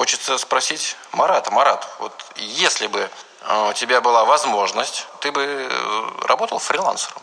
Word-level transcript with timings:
Хочется 0.00 0.38
спросить 0.38 0.96
Марата. 1.12 1.50
Марат, 1.50 1.86
вот 1.98 2.14
если 2.36 2.86
бы 2.86 3.10
э, 3.42 3.68
у 3.68 3.74
тебя 3.74 4.00
была 4.00 4.24
возможность, 4.24 5.06
ты 5.20 5.30
бы 5.30 5.42
э, 5.42 6.26
работал 6.26 6.58
фрилансером? 6.58 7.20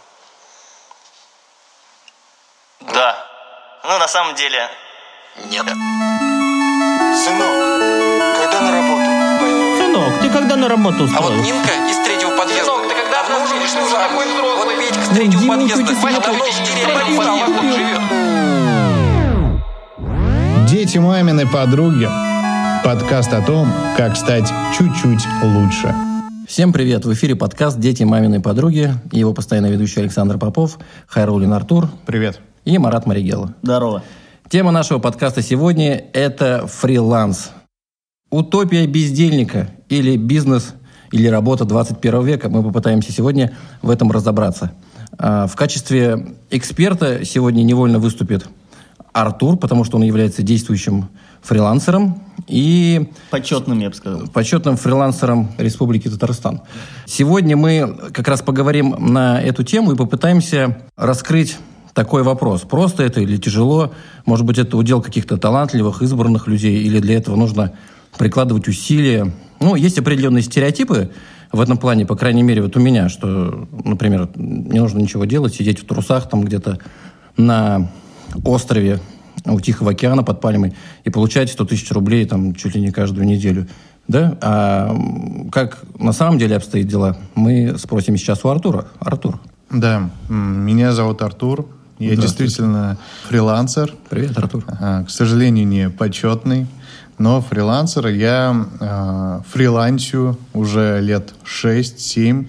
Да. 2.82 3.18
Ну, 3.84 3.98
на 3.98 4.08
самом 4.08 4.36
деле... 4.36 4.70
Нет. 5.46 5.66
Сынок, 7.26 7.50
когда 8.44 8.61
на 8.61 8.71
работу 8.71 9.09
пойдешь? 9.41 9.78
Сынок, 9.80 10.21
ты 10.21 10.30
когда 10.30 10.55
на 10.55 10.70
работу 10.70 11.09
А 11.18 11.21
вот? 11.21 11.32
Нинка 11.32 11.71
из 11.89 11.98
третьего 12.05 12.38
подъезда. 12.38 12.66
Сынок, 12.66 12.88
ты 12.89 12.94
когда 12.94 13.23
давно 13.23 13.39
на 13.39 13.44
уже 13.44 13.55
не 13.57 13.66
уже 13.82 13.96
такой 13.96 14.25
взрослый? 14.28 14.75
Вот 14.75 14.86
Петька 14.86 15.02
с 15.02 15.07
Вон, 15.07 15.16
третьего 15.16 15.41
Дима 15.41 15.55
подъезда. 15.55 15.84
уже 15.84 15.94
уже 15.96 16.62
в 16.62 16.75
деревне 16.75 16.94
подъезд. 16.94 17.23
там 17.23 17.54
тут 17.55 17.64
живет. 17.73 18.02
Дети 20.68 21.00
маминой 21.00 21.48
подруги. 21.48 22.27
Подкаст 22.84 23.34
о 23.34 23.41
том, 23.41 23.68
как 23.98 24.16
стать 24.16 24.50
чуть-чуть 24.78 25.25
лучше. 25.43 25.93
Всем 26.47 26.71
привет! 26.71 27.06
В 27.06 27.14
эфире 27.14 27.36
подкаст 27.36 27.79
«Дети 27.79 28.04
маминой 28.04 28.39
подруги» 28.39 28.93
его 29.11 29.34
постоянно 29.34 29.68
ведущий 29.68 30.00
Александр 30.01 30.38
Попов, 30.38 30.79
Хайрулин 31.07 31.51
Артур 31.54 31.89
Привет. 32.06 32.39
и 32.66 32.78
Марат 32.78 33.06
Маригела. 33.06 33.53
Здорово. 33.61 34.03
Тема 34.50 34.72
нашего 34.72 35.00
подкаста 35.00 35.42
сегодня– 35.42 36.06
это 36.14 36.67
фриланс. 36.67 37.52
Утопия 38.30 38.86
бездельника 38.88 39.70
или 39.89 40.16
бизнес 40.16 40.73
или 41.12 41.28
работа 41.28 41.66
21 41.66 42.23
века. 42.25 42.50
Мы 42.50 42.64
попытаемся 42.64 43.12
сегодня 43.12 43.53
в 43.81 43.89
этом 43.89 44.12
разобраться. 44.12 44.72
А, 45.17 45.48
В 45.48 45.56
качестве 45.56 46.36
эксперта 46.52 47.25
сегодня 47.25 47.64
невольно 47.64 48.00
выступит 48.00 48.48
Артур, 49.14 49.58
потому 49.58 49.84
что 49.84 49.98
он 49.98 50.03
является 50.03 50.44
действующим 50.44 51.09
фрилансером 51.41 52.22
и 52.47 53.09
Почетным, 53.30 53.80
я 53.80 53.89
бы 53.89 53.95
сказал. 53.95 54.28
почетным 54.28 54.78
фрилансером 54.78 55.50
Республики 55.58 56.08
Татарстан. 56.08 56.62
Сегодня 57.06 57.58
мы 57.58 57.98
как 58.14 58.28
раз 58.28 58.42
поговорим 58.42 58.95
на 59.00 59.42
эту 59.42 59.64
тему 59.64 59.94
и 59.94 59.95
попытаемся 59.95 60.78
раскрыть 60.95 61.58
такой 61.94 62.23
вопрос. 62.23 62.62
Просто 62.62 63.03
это 63.03 63.22
или 63.22 63.38
тяжело? 63.38 63.92
Может 64.25 64.45
быть, 64.45 64.59
это 64.59 64.78
удел 64.78 65.02
каких-то 65.02 65.38
талантливых, 65.38 66.02
избранных 66.03 66.47
людей, 66.47 66.84
или 66.84 67.00
для 67.00 67.17
этого 67.17 67.36
нужно 67.36 67.73
прикладывать 68.17 68.67
усилия? 68.67 69.34
Ну, 69.59 69.75
есть 69.75 69.97
определенные 69.97 70.44
стереотипы 70.44 71.09
в 71.52 71.59
этом 71.59 71.78
плане, 71.78 72.06
по 72.06 72.16
крайней 72.16 72.44
мере, 72.44 72.62
вот 72.62 72.75
у 72.75 72.80
меня, 72.80 73.09
что, 73.09 73.67
например, 73.84 74.30
не 74.36 74.80
нужно 74.80 75.00
ничего 75.00 75.25
делать, 75.25 75.56
сидеть 75.56 75.80
в 75.80 75.88
трусах 75.88 76.30
там 76.30 76.44
где-то 76.44 76.80
на 77.38 77.90
острове 78.44 79.00
у 79.46 79.60
Тихого 79.60 79.92
океана 79.92 80.24
под 80.24 80.42
пальмой 80.42 80.74
и 81.04 81.10
получать 81.10 81.50
100 81.52 81.66
тысяч 81.66 81.92
рублей 81.92 82.26
там 82.26 82.54
чуть 82.56 82.76
ли 82.76 82.82
не 82.82 82.92
каждую 82.92 83.26
неделю. 83.26 83.68
Да? 84.08 84.38
А 84.42 84.96
как 85.52 85.84
на 86.00 86.14
самом 86.14 86.40
деле 86.40 86.56
обстоят 86.56 86.88
дела, 86.88 87.18
мы 87.36 87.76
спросим 87.78 88.18
сейчас 88.18 88.44
у 88.46 88.50
Артура. 88.50 88.88
Артур, 89.00 89.40
Да, 89.70 90.10
меня 90.30 90.94
зовут 90.94 91.22
Артур. 91.22 91.68
Я 92.00 92.16
действительно 92.16 92.98
фрилансер. 93.28 93.94
привет, 94.10 94.38
Артур. 94.38 94.64
А, 94.68 95.04
К 95.04 95.10
сожалению, 95.10 95.68
не 95.68 95.90
почетный, 95.90 96.68
но 97.18 97.42
фрилансер. 97.42 98.08
Я 98.08 98.56
а, 98.80 99.42
фрилансю 99.52 100.38
уже 100.54 101.02
лет 101.02 101.34
6-7. 101.44 102.48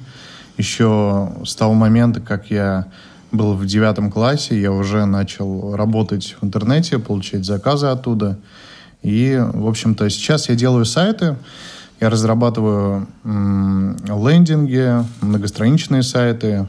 Еще 0.59 1.33
с 1.45 1.55
того 1.55 1.73
момента, 1.75 2.21
как 2.21 2.51
я 2.51 2.87
был 3.33 3.55
в 3.55 3.67
девятом 3.67 4.11
классе, 4.11 4.61
я 4.61 4.73
уже 4.73 5.05
начал 5.05 5.75
работать 5.77 6.37
в 6.41 6.45
интернете, 6.45 6.99
получать 6.99 7.45
заказы 7.45 7.87
оттуда. 7.87 8.39
И, 9.03 9.39
в 9.41 9.67
общем-то, 9.69 10.09
сейчас 10.11 10.49
я 10.49 10.55
делаю 10.55 10.85
сайты, 10.85 11.37
я 12.01 12.11
разрабатываю 12.11 13.07
лендинги, 13.25 15.05
многостраничные 15.21 16.03
сайты, 16.03 16.69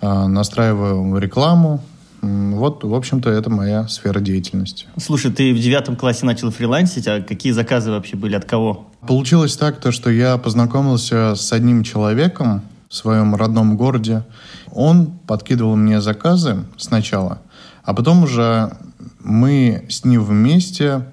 а, 0.00 0.26
настраиваю 0.26 1.18
рекламу. 1.18 1.82
Вот, 2.22 2.84
в 2.84 2.94
общем-то, 2.94 3.30
это 3.30 3.48
моя 3.48 3.88
сфера 3.88 4.20
деятельности. 4.20 4.86
Слушай, 4.98 5.30
ты 5.30 5.54
в 5.54 5.58
девятом 5.58 5.96
классе 5.96 6.26
начал 6.26 6.50
фрилансить, 6.50 7.08
а 7.08 7.22
какие 7.22 7.52
заказы 7.52 7.90
вообще 7.90 8.16
были, 8.16 8.34
от 8.34 8.44
кого? 8.44 8.88
Получилось 9.06 9.56
так, 9.56 9.80
то, 9.80 9.90
что 9.90 10.10
я 10.10 10.36
познакомился 10.36 11.34
с 11.34 11.50
одним 11.52 11.82
человеком 11.82 12.62
в 12.90 12.94
своем 12.94 13.34
родном 13.34 13.76
городе. 13.76 14.24
Он 14.72 15.12
подкидывал 15.26 15.76
мне 15.76 16.00
заказы 16.00 16.64
сначала, 16.76 17.40
а 17.84 17.94
потом 17.94 18.24
уже 18.24 18.72
мы 19.18 19.84
с 19.88 20.04
ним 20.04 20.22
вместе 20.24 21.06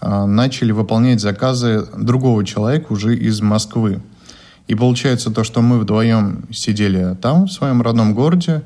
а, 0.00 0.26
начали 0.26 0.72
выполнять 0.72 1.20
заказы 1.20 1.86
другого 1.96 2.44
человека 2.44 2.92
уже 2.92 3.16
из 3.16 3.40
Москвы. 3.40 4.02
И 4.66 4.74
получается 4.74 5.30
то, 5.30 5.44
что 5.44 5.62
мы 5.62 5.78
вдвоем 5.78 6.44
сидели 6.52 7.16
там, 7.20 7.46
в 7.46 7.52
своем 7.52 7.82
родном 7.82 8.14
городе, 8.14 8.62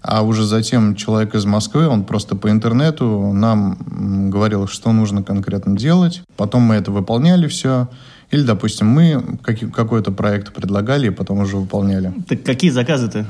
а 0.00 0.22
уже 0.22 0.44
затем 0.44 0.94
человек 0.94 1.34
из 1.34 1.44
Москвы, 1.44 1.88
он 1.88 2.04
просто 2.04 2.36
по 2.36 2.50
интернету 2.50 3.32
нам 3.32 4.30
говорил, 4.30 4.68
что 4.68 4.92
нужно 4.92 5.22
конкретно 5.22 5.76
делать. 5.76 6.22
Потом 6.36 6.62
мы 6.62 6.76
это 6.76 6.92
выполняли 6.92 7.48
все. 7.48 7.88
Или, 8.30 8.42
допустим, 8.42 8.86
мы 8.88 9.38
какой-то 9.42 10.12
проект 10.12 10.52
предлагали 10.52 11.08
и 11.08 11.10
потом 11.10 11.40
уже 11.40 11.56
выполняли. 11.56 12.12
Так 12.28 12.42
какие 12.44 12.70
заказы-то? 12.70 13.26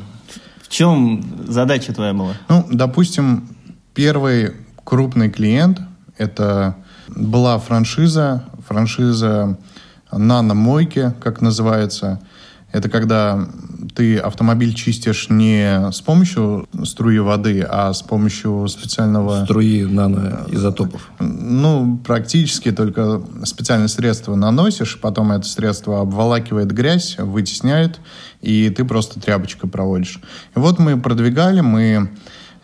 Чем 0.68 1.24
задача 1.48 1.92
твоя 1.92 2.12
была? 2.12 2.34
Ну, 2.48 2.66
допустим, 2.70 3.48
первый 3.94 4.52
крупный 4.84 5.30
клиент– 5.30 5.80
это 6.18 6.76
была 7.08 7.58
франшиза, 7.58 8.44
франшиза 8.66 9.58
наномойки, 10.12 11.14
как 11.20 11.40
называется. 11.40 12.20
Это 12.70 12.90
когда 12.90 13.48
ты 13.94 14.18
автомобиль 14.18 14.74
чистишь 14.74 15.28
не 15.30 15.90
с 15.90 16.00
помощью 16.02 16.68
струи 16.84 17.18
воды, 17.18 17.66
а 17.68 17.92
с 17.92 18.02
помощью 18.02 18.68
специального... 18.68 19.44
Струи 19.44 19.84
наноизотопов. 19.84 21.10
Ну, 21.18 21.98
практически 22.04 22.70
только 22.70 23.22
специальное 23.44 23.88
средство 23.88 24.34
наносишь, 24.34 25.00
потом 25.00 25.32
это 25.32 25.46
средство 25.46 26.02
обволакивает 26.02 26.70
грязь, 26.70 27.16
вытесняет, 27.18 28.00
и 28.42 28.68
ты 28.68 28.84
просто 28.84 29.18
тряпочкой 29.18 29.70
проводишь. 29.70 30.20
И 30.54 30.58
вот 30.58 30.78
мы 30.78 31.00
продвигали, 31.00 31.60
мы 31.60 32.10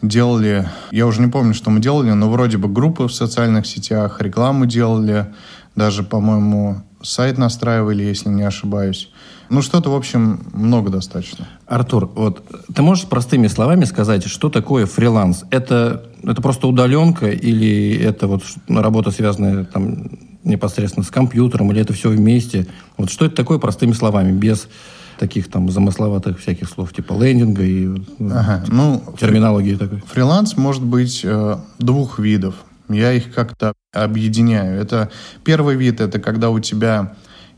делали, 0.03 0.69
я 0.91 1.07
уже 1.07 1.23
не 1.23 1.31
помню, 1.31 1.55
что 1.55 1.71
мы 1.71 1.81
делали, 1.81 2.11
но 2.11 2.31
вроде 2.31 2.59
бы 2.59 2.69
группы 2.69 3.05
в 3.05 3.15
социальных 3.15 3.67
сетях, 3.67 4.21
рекламу 4.21 4.67
делали, 4.67 5.35
даже, 5.75 6.03
по-моему, 6.03 6.83
сайт 7.03 7.39
настраивали, 7.39 8.03
если 8.03 8.29
не 8.29 8.43
ошибаюсь. 8.43 9.11
Ну, 9.51 9.63
что-то, 9.63 9.91
в 9.91 9.95
общем, 9.95 10.41
много 10.53 10.91
достаточно. 10.91 11.47
Артур, 11.67 12.11
вот 12.15 12.45
ты 12.75 12.83
можешь 12.83 13.07
простыми 13.07 13.47
словами 13.47 13.85
сказать, 13.85 14.25
что 14.27 14.51
такое 14.51 14.87
фриланс? 14.87 15.45
Это, 15.51 16.05
это 16.23 16.41
просто 16.41 16.67
удаленка 16.67 17.31
или 17.31 17.97
это 17.97 18.27
вот 18.27 18.43
работа, 18.69 19.11
связанная 19.11 19.65
там 19.65 20.09
непосредственно 20.45 21.05
с 21.05 21.11
компьютером, 21.11 21.73
или 21.73 21.81
это 21.81 21.93
все 21.93 22.11
вместе? 22.11 22.67
Вот 22.97 23.11
что 23.11 23.27
это 23.27 23.35
такое 23.37 23.59
простыми 23.59 23.93
словами, 23.93 24.33
без 24.33 24.69
таких 25.19 25.51
там 25.51 25.71
замысловатых 25.71 26.41
всяких 26.41 26.69
слов, 26.69 26.93
типа 26.93 27.13
лендинга 27.13 27.63
и 27.63 27.87
ну, 28.19 28.35
Ага, 28.35 28.65
ну, 28.69 29.03
терминологии 29.21 29.77
такой? 29.77 30.03
Фриланс 30.13 30.57
может 30.57 30.83
быть 30.83 31.21
э, 31.25 31.57
двух 31.79 32.19
видов. 32.19 32.57
Я 32.89 33.13
их 33.13 33.33
как-то 33.33 33.73
объединяю. 33.93 34.81
Это 34.81 35.11
первый 35.45 35.77
вид, 35.77 36.01
это 36.01 36.19
когда 36.19 36.51
у 36.51 36.59
тебя 36.61 37.15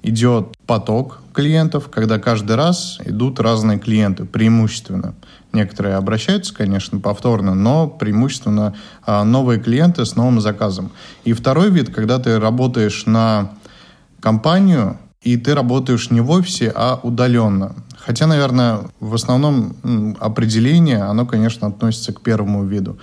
идет 0.06 0.56
поток 0.66 1.18
клиентов, 1.34 1.88
когда 1.90 2.18
каждый 2.18 2.56
раз 2.56 2.98
идут 3.04 3.40
разные 3.40 3.78
клиенты, 3.78 4.24
преимущественно. 4.24 5.14
Некоторые 5.52 5.96
обращаются, 5.96 6.54
конечно, 6.54 7.00
повторно, 7.00 7.54
но 7.54 7.88
преимущественно 7.88 8.74
а, 9.04 9.24
новые 9.24 9.60
клиенты 9.60 10.04
с 10.06 10.16
новым 10.16 10.40
заказом. 10.40 10.92
И 11.24 11.32
второй 11.32 11.70
вид, 11.70 11.92
когда 11.92 12.18
ты 12.18 12.38
работаешь 12.38 13.04
на 13.06 13.50
компанию, 14.20 14.96
и 15.22 15.36
ты 15.36 15.54
работаешь 15.54 16.10
не 16.10 16.20
в 16.20 16.30
офисе, 16.30 16.72
а 16.74 17.00
удаленно. 17.02 17.74
Хотя, 17.98 18.28
наверное, 18.28 18.82
в 19.00 19.14
основном 19.14 19.74
определение, 20.20 21.02
оно, 21.02 21.26
конечно, 21.26 21.66
относится 21.66 22.12
к 22.12 22.20
первому 22.20 22.64
виду. 22.64 22.98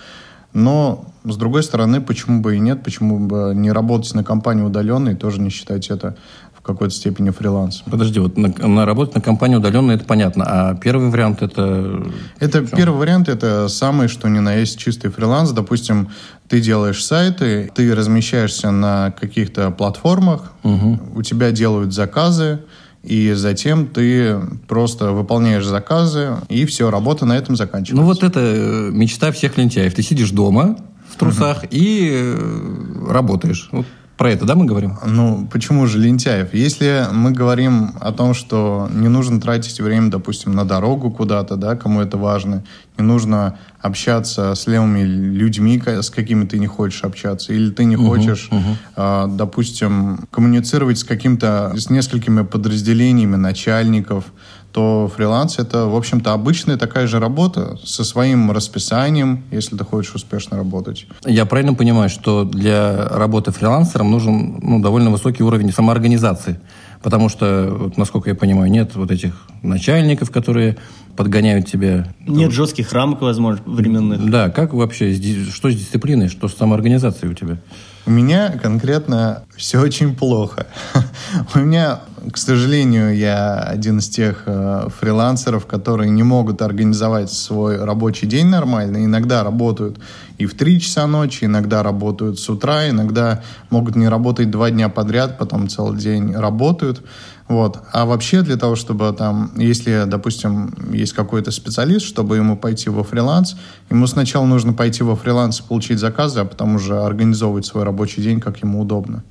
Но, 0.53 1.05
с 1.23 1.35
другой 1.35 1.63
стороны, 1.63 1.99
почему 1.99 2.41
бы 2.41 2.55
и 2.55 2.59
нет, 2.59 2.83
почему 2.83 3.19
бы 3.19 3.53
не 3.55 3.71
работать 3.71 4.13
на 4.13 4.23
компании 4.23 4.63
удаленно 4.63 5.09
и 5.09 5.15
тоже 5.15 5.41
не 5.41 5.49
считать 5.49 5.89
это 5.89 6.15
какой-то 6.63 6.93
степени 6.95 7.29
фрилансом. 7.29 7.85
Подожди, 7.91 8.19
вот 8.19 8.37
на, 8.37 8.47
на 8.47 8.85
работать 8.85 9.15
на 9.15 9.21
компанию 9.21 9.59
удаленно, 9.59 9.91
это 9.91 10.05
понятно. 10.05 10.45
А 10.47 10.75
первый 10.75 11.09
вариант 11.09 11.41
это... 11.41 12.05
Это 12.39 12.65
первый 12.65 12.97
вариант, 12.97 13.27
это 13.27 13.67
самый, 13.67 14.07
что 14.07 14.29
ни 14.29 14.39
на 14.39 14.55
есть 14.55 14.79
чистый 14.79 15.11
фриланс. 15.11 15.51
Допустим, 15.51 16.09
ты 16.47 16.61
делаешь 16.61 17.03
сайты, 17.03 17.69
ты 17.75 17.93
размещаешься 17.93 18.71
на 18.71 19.11
каких-то 19.11 19.71
платформах, 19.71 20.53
у 20.63 21.21
тебя 21.21 21.51
делают 21.51 21.93
заказы, 21.93 22.59
и 23.03 23.33
затем 23.33 23.87
ты 23.87 24.39
просто 24.67 25.11
выполняешь 25.11 25.65
заказы, 25.65 26.37
и 26.47 26.65
все, 26.65 26.89
работа 26.89 27.25
на 27.25 27.33
этом 27.33 27.57
заканчивается. 27.57 28.01
Ну 28.01 28.03
вот 28.03 28.23
это 28.23 28.39
э, 28.39 28.89
мечта 28.93 29.33
всех 29.33 29.57
лентяев. 29.57 29.93
Ты 29.93 30.01
сидишь 30.03 30.31
дома 30.31 30.77
в 31.09 31.17
трусах 31.17 31.65
и 31.69 32.09
э, 32.13 33.05
работаешь. 33.09 33.67
Вот 33.73 33.85
Про 34.17 34.29
это, 34.29 34.45
да, 34.45 34.53
мы 34.53 34.65
говорим? 34.65 34.99
Ну, 35.05 35.47
почему 35.51 35.87
же 35.87 35.97
лентяев? 35.97 36.53
Если 36.53 37.07
мы 37.11 37.31
говорим 37.31 37.93
о 37.99 38.11
том, 38.11 38.35
что 38.35 38.87
не 38.93 39.07
нужно 39.07 39.41
тратить 39.41 39.81
время, 39.81 40.11
допустим, 40.11 40.53
на 40.53 40.65
дорогу 40.65 41.09
куда-то, 41.09 41.55
да, 41.55 41.75
кому 41.75 41.99
это 41.99 42.17
важно, 42.17 42.63
не 42.97 43.03
нужно 43.03 43.57
общаться 43.81 44.53
с 44.53 44.67
левыми 44.67 45.01
людьми, 45.01 45.81
с 45.85 46.11
какими 46.11 46.45
ты 46.45 46.59
не 46.59 46.67
хочешь 46.67 47.03
общаться, 47.03 47.53
или 47.53 47.71
ты 47.71 47.85
не 47.85 47.95
хочешь, 47.95 48.49
мгм. 48.51 48.77
а, 48.95 49.27
допустим, 49.27 50.19
коммуницировать 50.29 50.99
с 50.99 51.03
каким-то, 51.03 51.73
с 51.75 51.89
несколькими 51.89 52.43
подразделениями 52.43 53.35
начальников, 53.35 54.25
то 54.73 55.09
фриланс 55.15 55.59
это, 55.59 55.85
в 55.85 55.95
общем-то, 55.95 56.33
обычная 56.33 56.77
такая 56.77 57.05
же 57.05 57.19
работа 57.19 57.77
со 57.83 58.03
своим 58.03 58.51
расписанием, 58.51 59.43
если 59.51 59.77
ты 59.77 59.85
хочешь 59.85 60.15
успешно 60.15 60.57
работать. 60.57 61.05
Я 61.25 61.45
правильно 61.45 61.75
понимаю, 61.75 62.09
что 62.09 62.43
для 62.43 63.07
работы 63.07 63.51
фрилансером 63.51 64.09
нужен 64.09 64.57
ну, 64.61 64.81
довольно 64.81 65.11
высокий 65.11 65.43
уровень 65.43 65.71
самоорганизации? 65.71 66.59
Потому 67.03 67.29
что, 67.29 67.69
вот, 67.69 67.97
насколько 67.97 68.29
я 68.29 68.35
понимаю, 68.35 68.71
нет 68.71 68.95
вот 68.95 69.11
этих 69.11 69.33
начальников, 69.61 70.31
которые 70.31 70.77
подгоняют 71.15 71.67
тебя. 71.67 72.07
Нет 72.25 72.51
жестких 72.51 72.91
рамок, 72.93 73.21
возможно, 73.21 73.61
временных. 73.67 74.27
Да, 74.27 74.49
как 74.49 74.73
вообще, 74.73 75.13
что 75.53 75.69
с 75.69 75.75
дисциплиной, 75.75 76.29
что 76.29 76.47
с 76.47 76.55
самоорганизацией 76.55 77.31
у 77.31 77.35
тебя? 77.35 77.59
У 78.05 78.11
меня 78.11 78.49
конкретно 78.61 79.43
все 79.55 79.79
очень 79.79 80.13
плохо. 80.13 80.67
У 81.55 81.59
меня, 81.59 82.01
к 82.33 82.37
сожалению, 82.37 83.15
я 83.15 83.59
один 83.59 83.99
из 83.99 84.09
тех 84.09 84.43
э, 84.45 84.89
фрилансеров, 84.99 85.65
которые 85.67 86.09
не 86.09 86.23
могут 86.23 86.61
организовать 86.61 87.31
свой 87.31 87.81
рабочий 87.81 88.27
день 88.27 88.47
нормально. 88.47 89.05
Иногда 89.05 89.41
работают 89.41 89.99
и 90.37 90.45
в 90.45 90.53
3 90.53 90.81
часа 90.81 91.07
ночи, 91.07 91.45
иногда 91.45 91.81
работают 91.81 92.39
с 92.39 92.49
утра, 92.49 92.89
иногда 92.89 93.41
могут 93.69 93.95
не 93.95 94.09
работать 94.09 94.51
два 94.51 94.69
дня 94.69 94.89
подряд, 94.89 95.37
потом 95.37 95.69
целый 95.69 95.97
день 95.97 96.35
работают. 96.35 97.01
Вот. 97.47 97.79
А 97.91 98.05
вообще 98.05 98.41
для 98.41 98.55
того, 98.55 98.75
чтобы 98.75 99.13
там, 99.17 99.51
если, 99.57 100.03
допустим, 100.07 100.73
есть 100.93 101.13
какой-то 101.13 101.51
специалист, 101.51 102.05
чтобы 102.05 102.37
ему 102.37 102.55
пойти 102.57 102.89
во 102.89 103.03
фриланс, 103.03 103.55
ему 103.89 104.07
сначала 104.07 104.45
нужно 104.45 104.73
пойти 104.73 105.03
во 105.03 105.15
фриланс 105.15 105.59
и 105.59 105.63
получить 105.63 105.99
заказы, 105.99 106.39
а 106.39 106.45
потом 106.45 106.75
уже 106.75 106.97
организовывать 107.01 107.65
свой 107.65 107.83
рабочий 107.83 108.21
день, 108.23 108.39
как 108.39 108.63
ему 108.63 108.79
удобно. 108.81 109.23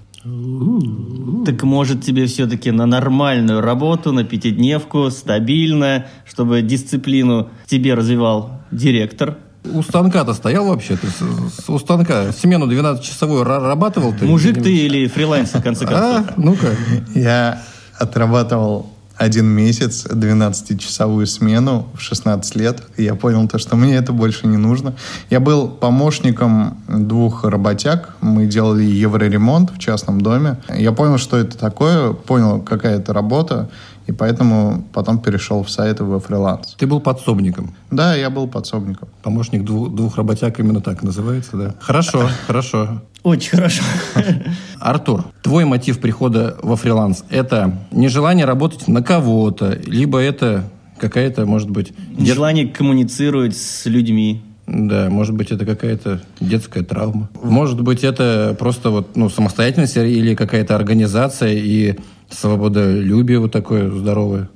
Так 1.45 1.63
может 1.65 2.03
тебе 2.05 2.27
все-таки 2.27 2.71
на 2.71 2.87
нормальную 2.87 3.61
работу, 3.61 4.13
на 4.13 4.23
пятидневку, 4.25 5.11
стабильно, 5.11 6.07
чтобы 6.25 6.63
дисциплину 6.63 7.49
тебе 7.67 7.95
развивал 7.95 8.61
директор. 8.71 9.39
У 9.65 9.83
станка-то 9.83 10.35
стоял 10.35 10.67
вообще? 10.67 10.97
Ты 10.97 11.07
с- 11.09 11.65
с- 11.65 11.69
у 11.69 11.79
станка 11.79 12.33
смену 12.33 12.67
12-часовую 12.67 13.45
рабатывал 13.45 14.13
ты? 14.13 14.25
Мужик 14.27 14.61
ты 14.63 14.73
или 14.75 15.07
фрилансер, 15.07 15.61
в 15.61 15.63
конце 15.63 15.87
концов? 15.87 16.27
А, 16.29 16.35
ну-ка. 16.37 16.69
Я 17.15 17.63
отрабатывал 18.03 18.87
один 19.17 19.47
месяц 19.47 20.07
12-часовую 20.07 21.27
смену 21.27 21.87
в 21.95 22.01
16 22.01 22.57
лет. 22.57 22.83
Я 22.97 23.15
понял 23.15 23.47
то, 23.47 23.59
что 23.59 23.77
мне 23.77 23.95
это 23.95 24.13
больше 24.13 24.47
не 24.47 24.57
нужно. 24.57 24.95
Я 25.31 25.39
был 25.39 25.69
помощником 25.69 26.79
двух 26.89 27.45
работяг. 27.45 28.17
Мы 28.21 28.47
делали 28.47 28.83
евроремонт 28.83 29.71
в 29.71 29.79
частном 29.79 30.21
доме. 30.21 30.57
Я 30.75 30.93
понял, 30.93 31.19
что 31.19 31.37
это 31.37 31.57
такое, 31.57 32.13
понял, 32.13 32.61
какая 32.61 32.99
это 32.99 33.13
работа. 33.13 33.71
И 34.07 34.13
поэтому 34.13 34.85
потом 34.93 35.21
перешел 35.21 35.63
в 35.63 35.71
сайты 35.71 36.05
во 36.05 36.19
фриланс. 36.19 36.75
Ты 36.79 36.87
был 36.87 37.01
подсобником. 37.01 37.75
Да, 37.91 38.15
я 38.15 38.31
был 38.31 38.49
подсобником. 38.49 39.09
Помощник 39.23 39.65
двух, 39.65 39.95
двух 39.95 40.17
работяг 40.17 40.59
именно 40.59 40.81
так 40.81 41.03
называется, 41.03 41.57
да? 41.57 41.75
Хорошо, 41.81 42.29
хорошо. 42.47 43.03
Очень 43.23 43.51
хорошо. 43.51 43.83
Артур, 44.81 45.25
твой 45.43 45.65
мотив 45.65 46.01
прихода 46.01 46.57
во 46.63 46.77
фриланс– 46.77 47.25
это 47.31 47.79
нежелание 47.93 48.45
работать 48.47 48.89
на 48.89 49.03
кого-то, 49.03 49.79
либо 49.87 50.19
это 50.19 50.65
какая-то, 50.99 51.47
может 51.47 51.71
быть, 51.71 51.93
дет- 52.19 52.35
Желание 52.35 52.67
коммуницировать 52.69 53.57
с 53.57 53.87
людьми. 53.87 54.43
Да, 54.67 55.09
может 55.11 55.35
быть, 55.35 55.51
это 55.51 55.67
какая-то 55.67 56.23
детская 56.41 56.83
травма. 56.85 57.29
Может 57.43 57.81
быть, 57.83 58.05
это 58.05 58.57
просто 58.59 58.91
вот, 58.91 59.17
ну, 59.17 59.29
самостоятельность 59.29 59.97
или 59.97 60.35
какая-то 60.35 60.77
организация 60.77 61.53
и 61.53 61.97
свободолюбие 62.33 63.39
вот 63.39 63.53
такое 63.53 63.91
здоровое. 63.91 64.49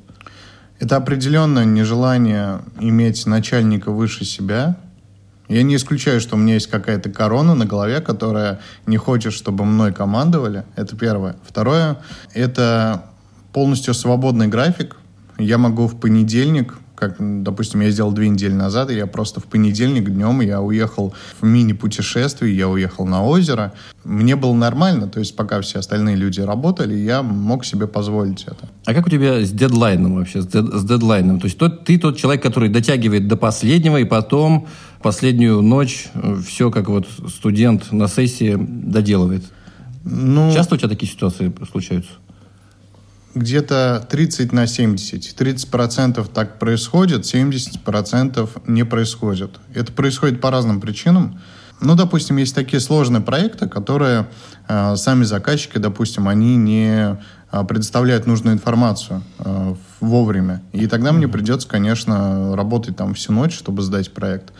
Это 0.78 0.96
определенно 0.96 1.64
нежелание 1.64 2.60
иметь 2.80 3.26
начальника 3.26 3.90
выше 3.90 4.24
себя. 4.24 4.76
Я 5.48 5.62
не 5.62 5.76
исключаю, 5.76 6.20
что 6.20 6.36
у 6.36 6.38
меня 6.38 6.54
есть 6.54 6.66
какая-то 6.66 7.08
корона 7.10 7.54
на 7.54 7.66
голове, 7.66 8.00
которая 8.00 8.60
не 8.86 8.96
хочет, 8.96 9.32
чтобы 9.32 9.64
мной 9.64 9.92
командовали. 9.92 10.64
Это 10.74 10.96
первое. 10.96 11.36
Второе– 11.46 11.98
это 12.34 13.04
полностью 13.52 13.94
свободный 13.94 14.48
график. 14.48 14.96
Я 15.38 15.56
могу 15.56 15.86
в 15.86 15.98
понедельник, 15.98 16.74
как, 16.96 17.16
допустим, 17.18 17.80
я 17.80 17.90
сделал 17.90 18.10
две 18.10 18.28
недели 18.28 18.52
назад, 18.52 18.90
и 18.90 18.96
я 18.96 19.06
просто 19.06 19.40
в 19.40 19.44
понедельник 19.44 20.08
днем 20.10 20.40
я 20.40 20.60
уехал 20.60 21.14
в 21.40 21.46
мини-путешествие, 21.46 22.56
я 22.56 22.68
уехал 22.68 23.06
на 23.06 23.24
озеро. 23.24 23.72
Мне 24.02 24.34
было 24.34 24.54
нормально, 24.54 25.06
то 25.06 25.20
есть 25.20 25.36
пока 25.36 25.60
все 25.60 25.78
остальные 25.78 26.16
люди 26.16 26.40
работали, 26.40 26.94
я 26.94 27.22
мог 27.22 27.64
себе 27.64 27.86
позволить 27.86 28.44
это. 28.44 28.68
А 28.86 28.94
как 28.94 29.06
у 29.06 29.10
тебя 29.10 29.44
с 29.44 29.50
дедлайном 29.50 30.16
вообще, 30.16 30.40
с, 30.40 30.46
дед- 30.46 30.72
с 30.72 30.84
дедлайном? 30.84 31.38
То 31.38 31.46
есть 31.46 31.58
тот, 31.58 31.84
ты 31.84 31.98
тот 31.98 32.16
человек, 32.16 32.42
который 32.42 32.70
дотягивает 32.70 33.28
до 33.28 33.36
последнего, 33.36 33.98
и 33.98 34.04
потом 34.04 34.66
последнюю 35.02 35.60
ночь 35.60 36.08
все, 36.46 36.70
как 36.70 36.88
вот 36.88 37.06
студент 37.28 37.92
на 37.92 38.08
сессии, 38.08 38.56
доделывает. 38.58 39.44
Ну, 40.04 40.50
Часто 40.54 40.76
у 40.76 40.78
тебя 40.78 40.88
такие 40.88 41.10
ситуации 41.12 41.52
случаются? 41.70 42.12
Где-то 43.36 44.06
30 44.08 44.52
на 44.52 44.66
70. 44.66 45.40
30% 45.40 46.28
так 46.32 46.58
происходит, 46.58 47.22
70% 47.22 48.48
не 48.66 48.84
происходит. 48.84 49.60
Это 49.74 49.92
происходит 49.92 50.40
по 50.40 50.50
разным 50.50 50.80
причинам. 50.80 51.38
Ну, 51.80 51.94
допустим, 51.94 52.38
есть 52.38 52.54
такие 52.54 52.80
сложные 52.80 53.20
проекты, 53.20 53.68
которые 53.68 54.28
э, 54.66 54.96
сами 54.96 55.24
заказчики, 55.24 55.76
допустим, 55.76 56.26
они 56.26 56.56
не 56.56 57.18
э, 57.52 57.64
предоставляют 57.68 58.26
нужную 58.26 58.54
информацию 58.54 59.22
э, 59.40 59.74
вовремя. 60.00 60.62
И 60.72 60.86
тогда 60.86 61.12
мне 61.12 61.28
придется, 61.28 61.68
конечно, 61.68 62.56
работать 62.56 62.96
там 62.96 63.12
всю 63.12 63.32
ночь, 63.32 63.54
чтобы 63.54 63.82
сдать 63.82 64.10
проект. 64.14 64.54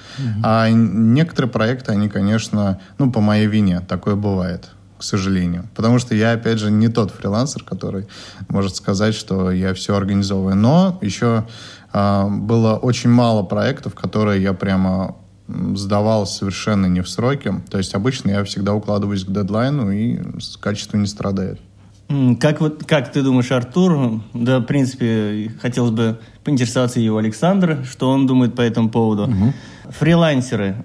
А 0.44 0.69
некоторые 0.69 1.50
проекты, 1.50 1.93
они, 1.93 2.11
конечно, 2.11 2.81
ну, 2.99 3.11
по 3.11 3.20
моей 3.20 3.46
вине, 3.46 3.81
такое 3.81 4.14
бывает 4.14 4.69
к 4.98 5.02
сожалению. 5.02 5.69
Потому 5.75 5.98
что 5.98 6.14
я, 6.14 6.32
опять 6.32 6.58
же, 6.58 6.70
не 6.70 6.88
тот 6.88 7.10
фрилансер, 7.10 7.62
который 7.64 8.06
может 8.48 8.76
сказать, 8.76 9.14
что 9.14 9.50
я 9.50 9.75
все 9.75 9.94
организовываю. 9.94 10.56
Но 10.56 10.99
еще 11.02 11.47
а, 11.92 12.28
было 12.28 12.76
очень 12.76 13.11
мало 13.11 13.42
проектов, 13.42 13.94
которые 13.94 14.42
я 14.42 14.52
прямо 14.52 15.16
сдавал 15.49 16.26
совершенно 16.26 16.87
не 16.87 17.02
в 17.02 17.09
сроки. 17.09 17.52
То 17.71 17.78
есть 17.78 17.94
обычно 17.94 18.30
я 18.30 18.44
всегда 18.44 18.75
укладываюсь 18.75 19.25
к 19.25 19.30
дедлайну 19.30 19.90
и 19.90 20.18
качество 20.61 20.97
не 20.97 21.06
страдает. 21.06 21.61
Как, 22.40 22.61
вот, 22.61 22.85
как 22.85 23.12
ты 23.12 23.23
думаешь, 23.23 23.50
Артур? 23.50 24.23
Да, 24.32 24.61
в 24.61 24.64
принципе, 24.64 25.50
хотелось 25.61 25.90
бы 25.90 26.21
поинтересоваться 26.44 27.00
его 27.00 27.18
Александра, 27.18 27.85
что 27.85 28.11
он 28.11 28.26
думает 28.26 28.54
по 28.54 28.61
этому 28.61 28.90
поводу. 28.90 29.28
Фрилансеры, 29.88 30.85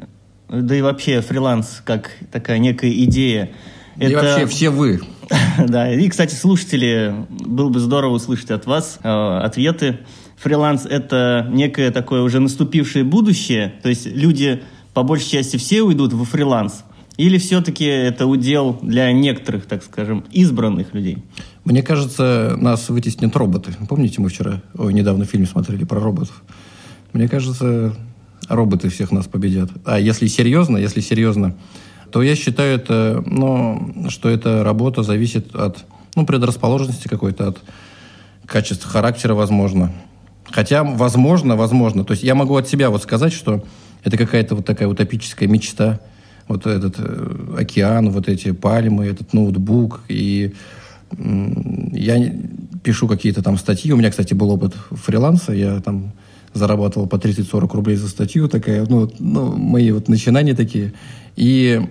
да 0.50 0.76
и 0.76 0.82
вообще 0.82 1.22
фриланс 1.22 1.82
как 1.86 2.12
такая 2.32 2.58
некая 2.58 2.92
идея. 2.92 3.52
И 3.98 4.14
вообще 4.14 4.46
все 4.46 4.70
вы. 4.70 5.02
Да, 5.58 5.94
и, 5.94 6.10
кстати, 6.10 6.36
слушатели, 6.36 7.16
было 7.30 7.70
бы 7.70 7.80
здорово 7.80 8.14
услышать 8.16 8.52
от 8.52 8.66
вас 8.66 9.00
э, 9.02 9.08
ответы. 9.10 10.00
Фриланс– 10.38 10.86
это 10.90 11.48
некое 11.50 11.92
такое 11.92 12.22
уже 12.22 12.40
наступившее 12.40 13.04
будущее, 13.04 13.74
то 13.82 13.90
есть 13.90 14.08
люди, 14.08 14.62
по 14.94 15.04
большей 15.04 15.30
части, 15.30 15.58
все 15.58 15.84
уйдут 15.84 16.14
во 16.14 16.26
фриланс, 16.26 16.84
или 17.18 17.38
все-таки 17.38 17.86
это 17.86 18.26
удел 18.26 18.80
для 18.82 19.12
некоторых, 19.12 19.66
так 19.66 19.84
скажем, 19.84 20.26
избранных 20.32 20.94
людей? 20.94 21.20
Мне 21.64 21.84
кажется, 21.84 22.56
нас 22.58 22.90
вытеснят 22.90 23.36
роботы. 23.36 23.74
Помните, 23.88 24.22
мы 24.22 24.30
вчера, 24.30 24.64
ой, 24.76 24.94
недавно 24.94 25.26
фильм 25.26 25.46
смотрели 25.46 25.84
про 25.84 26.00
роботов? 26.00 26.42
Мне 27.14 27.28
кажется, 27.28 27.96
роботы 28.48 28.90
всех 28.90 29.12
нас 29.12 29.28
победят. 29.28 29.70
А 29.86 30.00
если 30.00 30.28
серьезно, 30.28 30.78
если 30.78 31.02
серьезно, 31.02 31.56
то 32.12 32.22
я 32.22 32.36
считаю 32.36 32.76
это, 32.76 33.24
ну, 33.26 34.10
что 34.10 34.30
эта 34.30 34.64
работа 34.64 35.04
зависит 35.04 35.56
от 35.56 35.86
ну, 36.16 36.26
предрасположенности 36.26 37.08
какой-то, 37.08 37.50
от 37.50 37.62
качества 38.46 38.90
характера, 38.90 39.34
возможно. 39.34 39.92
Хотя, 40.46 40.84
возможно, 40.84 41.56
возможно. 41.56 42.04
То 42.04 42.12
есть 42.12 42.24
я 42.24 42.36
могу 42.36 42.56
от 42.56 42.68
себя 42.68 42.90
вот 42.90 43.02
сказать, 43.04 43.32
что 43.32 43.64
это 44.04 44.18
какая-то 44.18 44.56
вот 44.56 44.66
такая 44.66 44.88
утопическая 44.88 45.48
мечта. 45.48 46.00
Вот 46.48 46.66
этот 46.66 46.96
э, 46.98 47.56
океан, 47.60 48.10
вот 48.10 48.28
эти 48.28 48.52
пальмы, 48.52 49.06
этот 49.06 49.34
ноутбук. 49.34 50.02
И 50.10 50.54
я 51.18 52.34
пишу 52.84 53.08
какие-то 53.08 53.42
там 53.42 53.58
статьи. 53.58 53.92
У 53.94 53.98
меня, 53.98 54.10
кстати, 54.10 54.34
был 54.34 54.50
опыт 54.50 54.74
фриланса. 54.92 55.54
Я 55.54 55.80
там 55.80 56.12
зарабатывал 56.54 57.08
по 57.08 57.16
30-40 57.16 57.74
рублей 57.74 57.96
за 57.96 58.10
статью. 58.10 58.50
Такая, 58.50 58.86
ну, 58.90 59.10
ну, 59.20 59.56
мои 59.56 59.92
вот 59.92 60.10
начинания 60.10 60.56
такие. 60.56 60.94
И 61.38 61.82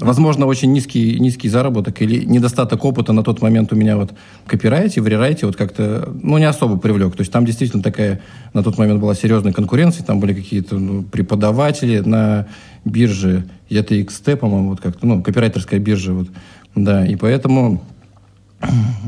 возможно, 0.00 0.46
очень 0.46 0.72
низкий, 0.72 1.18
низкий 1.20 1.48
заработок 1.48 2.00
или 2.02 2.24
недостаток 2.24 2.84
опыта 2.84 3.12
на 3.12 3.22
тот 3.22 3.42
момент 3.42 3.72
у 3.72 3.76
меня 3.76 3.96
вот 3.96 4.12
копирайте, 4.46 5.00
в 5.00 5.06
рерайте 5.06 5.46
вот 5.46 5.56
как-то, 5.56 6.12
ну, 6.22 6.38
не 6.38 6.44
особо 6.44 6.76
привлек. 6.76 7.14
То 7.14 7.20
есть 7.20 7.32
там 7.32 7.44
действительно 7.44 7.82
такая 7.82 8.20
на 8.52 8.62
тот 8.62 8.78
момент 8.78 9.00
была 9.00 9.14
серьезная 9.14 9.52
конкуренция, 9.52 10.04
там 10.04 10.20
были 10.20 10.34
какие-то 10.34 10.76
ну, 10.78 11.02
преподаватели 11.02 12.00
на 12.00 12.46
бирже, 12.84 13.44
это 13.70 13.94
XT, 13.94 14.36
по-моему, 14.36 14.70
вот 14.70 14.80
как-то, 14.80 15.06
ну, 15.06 15.22
копирайтерская 15.22 15.80
биржа, 15.80 16.12
вот, 16.12 16.28
да, 16.74 17.06
и 17.06 17.16
поэтому 17.16 17.82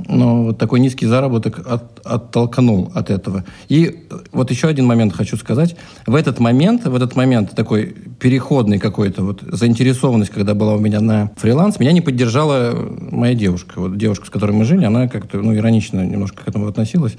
но 0.09 0.45
вот 0.45 0.59
такой 0.59 0.81
низкий 0.81 1.07
заработок 1.07 1.61
от, 1.67 2.01
оттолкнул 2.05 2.91
от 2.95 3.11
этого. 3.11 3.45
И 3.69 4.07
вот 4.33 4.51
еще 4.51 4.69
один 4.69 4.87
момент 4.87 5.13
хочу 5.15 5.37
сказать. 5.37 5.77
В 6.07 6.15
этот 6.15 6.39
момент, 6.39 6.87
в 6.87 6.95
этот 6.95 7.17
момент 7.17 7.55
такой 7.55 7.95
переходный 8.19 8.79
какой-то 8.79 9.23
вот 9.23 9.43
заинтересованность, 9.43 10.31
когда 10.31 10.55
была 10.55 10.75
у 10.75 10.79
меня 10.79 11.01
на 11.01 11.31
фриланс, 11.37 11.79
меня 11.79 11.93
не 11.93 12.01
поддержала 12.01 12.75
моя 13.11 13.35
девушка. 13.35 13.81
Вот 13.81 13.97
девушка, 13.97 14.27
с 14.27 14.31
которой 14.31 14.53
мы 14.53 14.65
жили, 14.65 14.85
она 14.85 15.09
как-то 15.09 15.39
ну, 15.39 15.55
иронично 15.55 16.05
немножко 16.05 16.45
к 16.45 16.49
этому 16.49 16.69
относилась. 16.69 17.17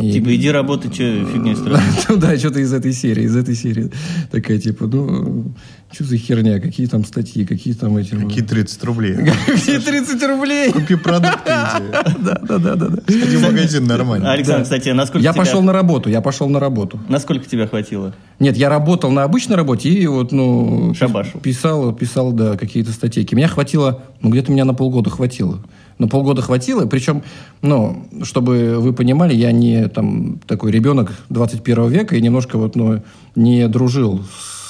И... 0.00 0.12
Типа, 0.12 0.34
иди 0.34 0.50
работать, 0.50 0.94
что 0.94 1.02
фигня 1.02 1.56
строишь? 1.56 1.82
Ну 2.08 2.16
да, 2.16 2.36
что-то 2.38 2.60
из 2.60 2.72
этой 2.72 2.92
серии, 2.92 3.24
из 3.24 3.36
этой 3.36 3.54
серии. 3.54 3.90
Такая, 4.30 4.58
типа, 4.58 4.86
ну, 4.86 5.52
что 5.90 6.04
за 6.04 6.16
херня, 6.16 6.60
какие 6.60 6.86
там 6.86 7.04
статьи, 7.04 7.44
какие 7.44 7.74
там 7.74 7.96
эти... 7.96 8.14
Какие 8.14 8.44
30 8.44 8.84
рублей? 8.84 9.14
Какие 9.46 9.78
30 9.78 10.22
рублей? 10.24 10.72
Купи 10.72 10.94
продукты 10.96 11.38
Да, 11.46 12.40
да, 12.42 12.58
да, 12.58 12.74
да. 12.76 12.88
Сходи 13.08 13.36
в 13.36 13.42
магазин 13.42 13.86
нормально. 13.86 14.32
Александр, 14.32 14.64
кстати, 14.64 14.90
насколько 14.90 15.24
Я 15.24 15.32
пошел 15.32 15.62
на 15.62 15.72
работу, 15.72 16.10
я 16.10 16.20
пошел 16.20 16.48
на 16.48 16.60
работу. 16.60 17.00
Насколько 17.08 17.48
тебя 17.48 17.66
хватило? 17.66 18.14
Нет, 18.38 18.56
я 18.56 18.68
работал 18.68 19.10
на 19.10 19.24
обычной 19.24 19.56
работе 19.56 19.88
и 19.88 20.06
вот, 20.06 20.30
ну... 20.30 20.94
Шабашу. 20.94 21.38
Писал, 21.38 21.92
писал, 21.92 22.32
да, 22.32 22.56
какие-то 22.56 22.92
статейки. 22.92 23.34
Меня 23.34 23.48
хватило, 23.48 24.04
ну, 24.20 24.30
где-то 24.30 24.52
меня 24.52 24.64
на 24.64 24.74
полгода 24.74 25.10
хватило. 25.10 25.60
На 25.98 26.06
полгода 26.06 26.42
хватило, 26.42 26.86
причем, 26.86 27.22
ну, 27.60 28.08
чтобы 28.22 28.78
вы 28.78 28.92
понимали, 28.92 29.34
я 29.34 29.50
не 29.50 29.88
там 29.88 30.38
такой 30.46 30.70
ребенок 30.70 31.12
21 31.28 31.88
века 31.88 32.14
и 32.14 32.20
немножко 32.20 32.56
вот, 32.56 32.76
ну, 32.76 33.02
не 33.34 33.66
дружил 33.66 34.22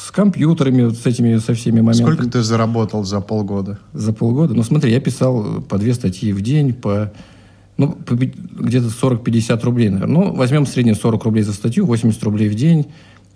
с 0.06 0.10
компьютерами, 0.10 0.84
вот 0.84 0.96
с 0.96 1.04
этими, 1.04 1.36
со 1.36 1.52
всеми 1.52 1.80
моментами. 1.80 2.14
Сколько 2.14 2.30
ты 2.30 2.42
заработал 2.42 3.04
за 3.04 3.20
полгода? 3.20 3.78
За 3.92 4.14
полгода? 4.14 4.54
Ну, 4.54 4.62
смотри, 4.62 4.90
я 4.90 5.00
писал 5.00 5.60
по 5.60 5.76
две 5.76 5.92
статьи 5.92 6.32
в 6.32 6.40
день, 6.40 6.72
по, 6.72 7.12
ну, 7.76 7.94
где-то 8.58 8.86
40-50 8.86 9.62
рублей, 9.64 9.90
наверное. 9.90 10.14
Ну, 10.14 10.34
возьмем 10.34 10.64
среднее 10.64 10.94
40 10.94 11.24
рублей 11.24 11.42
за 11.42 11.52
статью, 11.52 11.84
80 11.84 12.22
рублей 12.22 12.48
в 12.48 12.54
день. 12.54 12.86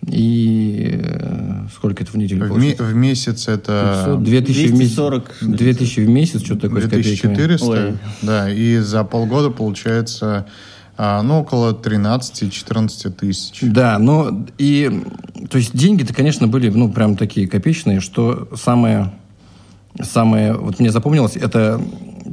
И 0.06 0.98
э, 1.00 1.66
сколько 1.74 2.02
это 2.02 2.12
в 2.12 2.16
неделю 2.16 2.44
В, 2.44 2.48
получается? 2.48 2.84
в 2.84 2.94
месяц 2.94 3.48
это 3.48 4.04
500, 4.06 4.24
2000 4.24 4.66
в 4.66 4.72
месяц. 4.72 4.94
240, 4.94 5.34
что 5.34 5.46
ли? 5.46 5.56
2000 5.56 6.00
в 6.00 6.08
месяц, 6.08 6.44
что-то 6.44 6.60
такое 6.62 6.80
с 6.80 6.84
копейками. 6.84 7.34
2400. 7.34 7.66
Ой. 7.66 7.98
Да, 8.22 8.50
и 8.50 8.78
за 8.78 9.04
полгода 9.04 9.50
получается 9.50 10.46
а, 10.98 11.22
ну, 11.22 11.40
около 11.40 11.72
13-14 11.72 13.10
тысяч. 13.12 13.58
Да, 13.62 13.98
но 13.98 14.46
и, 14.58 15.02
то 15.48 15.58
есть 15.58 15.76
деньги-то, 15.76 16.12
конечно, 16.12 16.48
были, 16.48 16.68
ну, 16.68 16.92
прям 16.92 17.16
такие 17.16 17.48
копеечные, 17.48 18.00
что 18.00 18.48
самое, 18.54 19.12
самое, 20.00 20.54
вот 20.54 20.80
мне 20.80 20.90
запомнилось, 20.90 21.36
это 21.36 21.80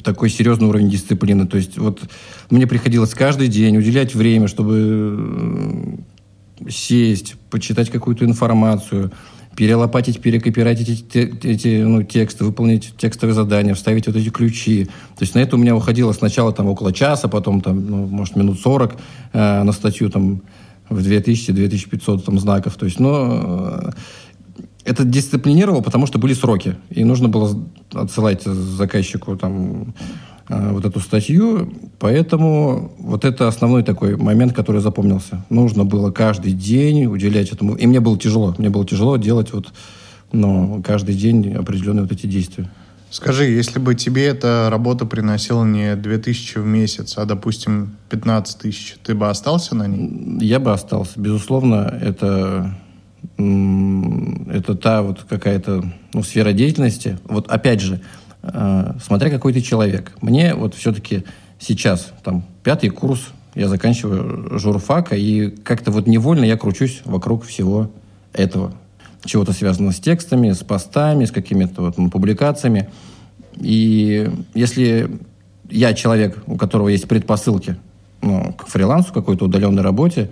такой 0.03 0.29
серьезный 0.29 0.67
уровень 0.67 0.89
дисциплины. 0.89 1.47
То 1.47 1.57
есть 1.57 1.77
вот 1.77 2.01
мне 2.49 2.67
приходилось 2.67 3.13
каждый 3.13 3.47
день 3.47 3.77
уделять 3.77 4.13
время, 4.13 4.47
чтобы 4.47 5.99
сесть, 6.69 7.35
почитать 7.49 7.89
какую-то 7.89 8.25
информацию, 8.25 9.11
перелопатить, 9.55 10.21
перекопировать 10.21 10.81
эти, 10.81 11.19
эти 11.45 11.81
ну, 11.83 12.03
тексты, 12.03 12.45
выполнить 12.45 12.93
текстовые 12.97 13.35
задания, 13.35 13.73
вставить 13.73 14.07
вот 14.07 14.15
эти 14.15 14.29
ключи. 14.29 14.85
То 14.85 15.21
есть 15.21 15.35
на 15.35 15.39
это 15.39 15.55
у 15.55 15.59
меня 15.59 15.75
уходило 15.75 16.13
сначала 16.13 16.53
там 16.53 16.67
около 16.67 16.93
часа, 16.93 17.27
потом 17.27 17.61
там, 17.61 17.85
ну, 17.85 18.07
может, 18.07 18.35
минут 18.35 18.59
40 18.59 18.95
э, 19.33 19.63
на 19.63 19.71
статью 19.73 20.09
там 20.09 20.41
в 20.89 20.99
2000-2500 20.99 22.21
там 22.21 22.39
знаков. 22.39 22.75
То 22.75 22.85
есть, 22.85 22.99
ну, 22.99 23.11
э, 23.31 23.91
это 24.85 25.03
дисциплинировало, 25.03 25.81
потому 25.81 26.07
что 26.07 26.19
были 26.19 26.33
сроки. 26.33 26.75
И 26.89 27.03
нужно 27.03 27.27
было 27.27 27.61
отсылать 27.93 28.43
заказчику 28.43 29.35
там 29.35 29.93
вот 30.49 30.85
эту 30.85 30.99
статью. 30.99 31.71
Поэтому 31.99 32.91
вот 32.97 33.23
это 33.23 33.47
основной 33.47 33.83
такой 33.83 34.17
момент, 34.17 34.53
который 34.53 34.81
запомнился. 34.81 35.45
Нужно 35.49 35.85
было 35.85 36.11
каждый 36.11 36.53
день 36.53 37.05
уделять 37.05 37.51
этому. 37.51 37.75
И 37.75 37.85
мне 37.85 37.99
было 37.99 38.17
тяжело. 38.17 38.55
Мне 38.57 38.69
было 38.69 38.85
тяжело 38.85 39.17
делать 39.17 39.53
вот 39.53 39.71
ну, 40.31 40.81
каждый 40.85 41.15
день 41.15 41.53
определенные 41.53 42.03
вот 42.03 42.11
эти 42.11 42.25
действия. 42.25 42.69
Скажи, 43.11 43.45
если 43.45 43.79
бы 43.79 43.95
тебе 43.95 44.25
эта 44.27 44.67
работа 44.69 45.05
приносила 45.05 45.65
не 45.65 45.95
2000 45.95 46.59
в 46.59 46.65
месяц, 46.65 47.17
а, 47.17 47.25
допустим, 47.25 47.95
15 48.09 48.59
тысяч, 48.59 48.97
ты 49.03 49.15
бы 49.15 49.29
остался 49.29 49.75
на 49.75 49.87
ней? 49.87 50.45
Я 50.45 50.59
бы 50.59 50.71
остался. 50.71 51.19
Безусловно, 51.19 51.97
это, 51.99 52.77
это 53.37 54.75
та 54.75 55.01
вот 55.01 55.25
какая-то 55.27 55.91
ну, 56.13 56.21
сфера 56.21 56.53
деятельности. 56.53 57.17
Вот 57.23 57.47
опять 57.47 57.81
же, 57.81 57.99
э, 58.43 58.93
смотря 59.03 59.29
какой 59.29 59.53
ты 59.53 59.61
человек. 59.61 60.13
Мне 60.21 60.53
вот 60.55 60.75
все-таки 60.75 61.23
сейчас, 61.59 62.11
там, 62.23 62.43
пятый 62.63 62.89
курс, 62.89 63.27
я 63.55 63.67
заканчиваю 63.67 64.57
журфака, 64.59 65.15
и 65.15 65.49
как-то 65.49 65.91
вот 65.91 66.07
невольно 66.07 66.45
я 66.45 66.57
кручусь 66.57 67.01
вокруг 67.05 67.43
всего 67.45 67.89
этого. 68.33 68.73
Чего-то 69.25 69.51
связано 69.51 69.91
с 69.91 69.99
текстами, 69.99 70.51
с 70.51 70.59
постами, 70.59 71.25
с 71.25 71.31
какими-то 71.31 71.81
вот, 71.81 71.97
ну, 71.97 72.09
публикациями. 72.09 72.89
И 73.57 74.31
если 74.53 75.19
я 75.69 75.93
человек, 75.93 76.41
у 76.47 76.55
которого 76.55 76.87
есть 76.89 77.07
предпосылки 77.07 77.75
ну, 78.21 78.53
к 78.53 78.67
фрилансу, 78.67 79.13
какой-то 79.13 79.45
удаленной 79.45 79.83
работе, 79.83 80.31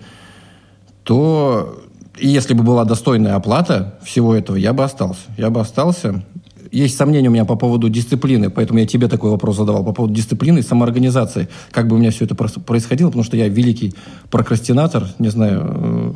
то 1.04 1.84
и 2.18 2.28
если 2.28 2.54
бы 2.54 2.64
была 2.64 2.86
достойная 2.86 3.36
оплата 3.36 4.00
всего 4.04 4.36
этого, 4.36 4.56
я 4.56 4.74
бы 4.74 4.84
остался. 4.84 5.22
Я 5.38 5.50
бы 5.50 5.60
остался. 5.60 6.24
Есть 6.72 6.98
сомнения 6.98 7.30
у 7.30 7.32
меня 7.32 7.46
по 7.46 7.56
поводу 7.56 7.90
дисциплины, 7.90 8.50
поэтому 8.50 8.80
я 8.80 8.86
тебе 8.86 9.08
такой 9.08 9.32
вопрос 9.32 9.58
задавал, 9.58 9.84
по 9.84 9.94
поводу 9.94 10.14
дисциплины 10.14 10.60
и 10.60 10.62
самоорганизации. 10.62 11.48
Как 11.72 11.88
бы 11.88 11.96
у 11.96 12.00
меня 12.00 12.12
все 12.12 12.26
это 12.26 12.36
происходило, 12.36 13.10
потому 13.10 13.24
что 13.24 13.38
я 13.38 13.48
великий 13.48 13.94
прокрастинатор, 14.30 15.08
не 15.20 15.30
знаю, 15.30 15.62
э, 15.66 16.14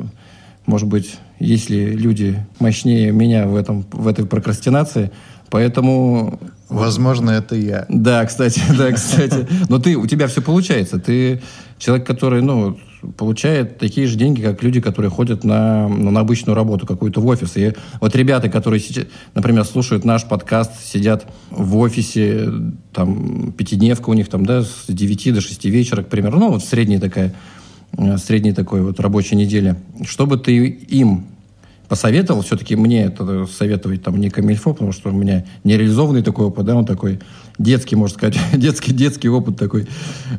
может 0.66 0.88
быть, 0.88 1.16
есть 1.38 1.70
ли 1.70 1.86
люди 1.86 2.44
мощнее 2.60 3.12
меня 3.12 3.46
в, 3.46 3.56
этом, 3.56 3.84
в 3.90 4.06
этой 4.06 4.26
прокрастинации, 4.26 5.10
поэтому 5.50 6.38
Возможно, 6.68 7.30
это 7.30 7.56
я. 7.56 7.86
да, 7.88 8.24
кстати, 8.24 8.62
да, 8.78 8.92
кстати. 8.92 9.46
Но 9.68 9.78
ты, 9.78 9.96
у 9.96 10.06
тебя 10.06 10.26
все 10.26 10.40
получается. 10.40 10.98
Ты 10.98 11.42
человек, 11.78 12.06
который, 12.06 12.42
ну, 12.42 12.78
получает 13.16 13.78
такие 13.78 14.06
же 14.06 14.16
деньги, 14.16 14.42
как 14.42 14.62
люди, 14.62 14.80
которые 14.80 15.10
ходят 15.10 15.44
на, 15.44 15.88
ну, 15.88 16.10
на 16.10 16.20
обычную 16.20 16.54
работу, 16.54 16.86
какую-то 16.86 17.20
в 17.20 17.26
офис. 17.26 17.56
И 17.56 17.72
вот 18.00 18.14
ребята, 18.14 18.48
которые, 18.48 18.80
сейчас, 18.80 19.06
например, 19.34 19.64
слушают 19.64 20.04
наш 20.04 20.24
подкаст, 20.24 20.72
сидят 20.84 21.26
в 21.50 21.76
офисе, 21.78 22.48
там, 22.92 23.52
пятидневка 23.52 24.10
у 24.10 24.14
них, 24.14 24.28
там, 24.28 24.46
да, 24.46 24.62
с 24.62 24.86
9 24.88 25.34
до 25.34 25.40
6 25.40 25.64
вечера, 25.66 26.02
к 26.02 26.08
примеру, 26.08 26.38
ну, 26.38 26.50
вот 26.50 26.64
средняя 26.64 27.00
такая, 27.00 27.34
э, 27.96 28.16
средней 28.18 28.52
такой 28.52 28.82
вот 28.82 29.00
рабочей 29.00 29.36
недели. 29.36 29.76
Что 30.04 30.26
бы 30.26 30.36
ты 30.36 30.66
им 30.66 31.26
посоветовал, 31.92 32.40
все-таки 32.40 32.74
мне 32.74 33.02
это 33.02 33.44
советовать 33.44 34.02
там 34.02 34.16
не 34.16 34.30
камильфо, 34.30 34.72
потому 34.72 34.92
что 34.92 35.10
у 35.10 35.12
меня 35.12 35.44
нереализованный 35.62 36.22
такой 36.22 36.46
опыт, 36.46 36.64
да, 36.64 36.74
он 36.74 36.86
такой 36.86 37.20
детский, 37.58 37.96
можно 37.96 38.16
сказать, 38.16 38.38
детский, 38.54 38.94
детский 38.94 39.28
опыт 39.28 39.58
такой. 39.58 39.86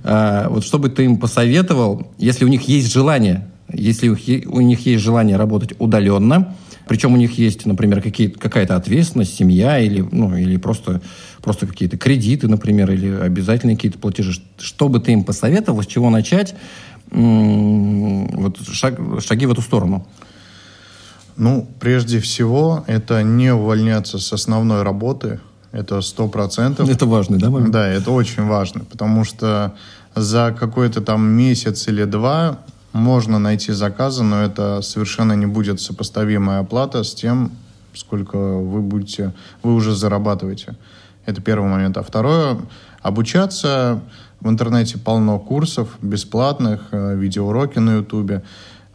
А, 0.03 0.49
вот 0.49 0.65
что 0.65 0.79
бы 0.79 0.89
ты 0.89 1.05
им 1.05 1.17
посоветовал, 1.17 2.07
если 2.17 2.43
у 2.43 2.47
них 2.47 2.63
есть 2.63 2.91
желание, 2.91 3.51
если 3.71 4.09
у 4.09 4.61
них 4.61 4.83
есть 4.87 5.03
желание 5.03 5.37
работать 5.37 5.75
удаленно, 5.77 6.55
причем 6.87 7.13
у 7.13 7.17
них 7.17 7.37
есть, 7.37 7.67
например, 7.67 8.01
какие, 8.01 8.29
какая-то 8.29 8.75
ответственность, 8.75 9.35
семья 9.35 9.77
или, 9.77 10.03
ну, 10.11 10.35
или 10.35 10.57
просто, 10.57 11.03
просто 11.43 11.67
какие-то 11.67 11.99
кредиты, 11.99 12.47
например, 12.47 12.89
или 12.89 13.11
обязательные 13.11 13.75
какие-то 13.75 13.99
платежи. 13.99 14.41
Что 14.57 14.89
бы 14.89 14.99
ты 14.99 15.11
им 15.11 15.23
посоветовал, 15.23 15.83
с 15.83 15.85
чего 15.85 16.09
начать, 16.09 16.55
вот 17.11 18.57
шаг, 18.71 18.99
шаги 19.21 19.45
в 19.45 19.51
эту 19.51 19.61
сторону? 19.61 20.07
Ну, 21.35 21.67
прежде 21.79 22.19
всего, 22.19 22.83
это 22.87 23.23
не 23.23 23.53
увольняться 23.53 24.19
с 24.19 24.33
основной 24.33 24.83
работы. 24.83 25.39
Это 25.71 26.01
сто 26.01 26.27
процентов. 26.27 26.87
Это 26.87 27.05
важный, 27.05 27.39
да, 27.39 27.49
момент? 27.49 27.71
Да, 27.71 27.87
это 27.87 28.11
очень 28.11 28.45
важно, 28.45 28.85
потому 28.85 29.23
что 29.23 29.73
за 30.13 30.55
какой-то 30.57 31.01
там 31.01 31.25
месяц 31.25 31.87
или 31.87 32.03
два 32.03 32.59
можно 32.91 33.39
найти 33.39 33.71
заказы, 33.71 34.23
но 34.23 34.43
это 34.43 34.81
совершенно 34.81 35.33
не 35.33 35.47
будет 35.47 35.81
сопоставимая 35.81 36.59
оплата 36.59 37.03
с 37.03 37.15
тем, 37.15 37.51
сколько 37.95 38.37
вы 38.37 38.81
будете, 38.81 39.33
вы 39.63 39.73
уже 39.73 39.95
зарабатываете. 39.95 40.75
Это 41.25 41.41
первый 41.41 41.69
момент. 41.69 41.97
А 41.97 42.03
второе, 42.03 42.57
обучаться 43.01 44.01
в 44.41 44.49
интернете 44.49 44.97
полно 44.97 45.39
курсов 45.39 45.97
бесплатных, 46.01 46.81
э, 46.91 47.15
видеоуроки 47.15 47.79
на 47.79 47.95
ютубе. 47.97 48.43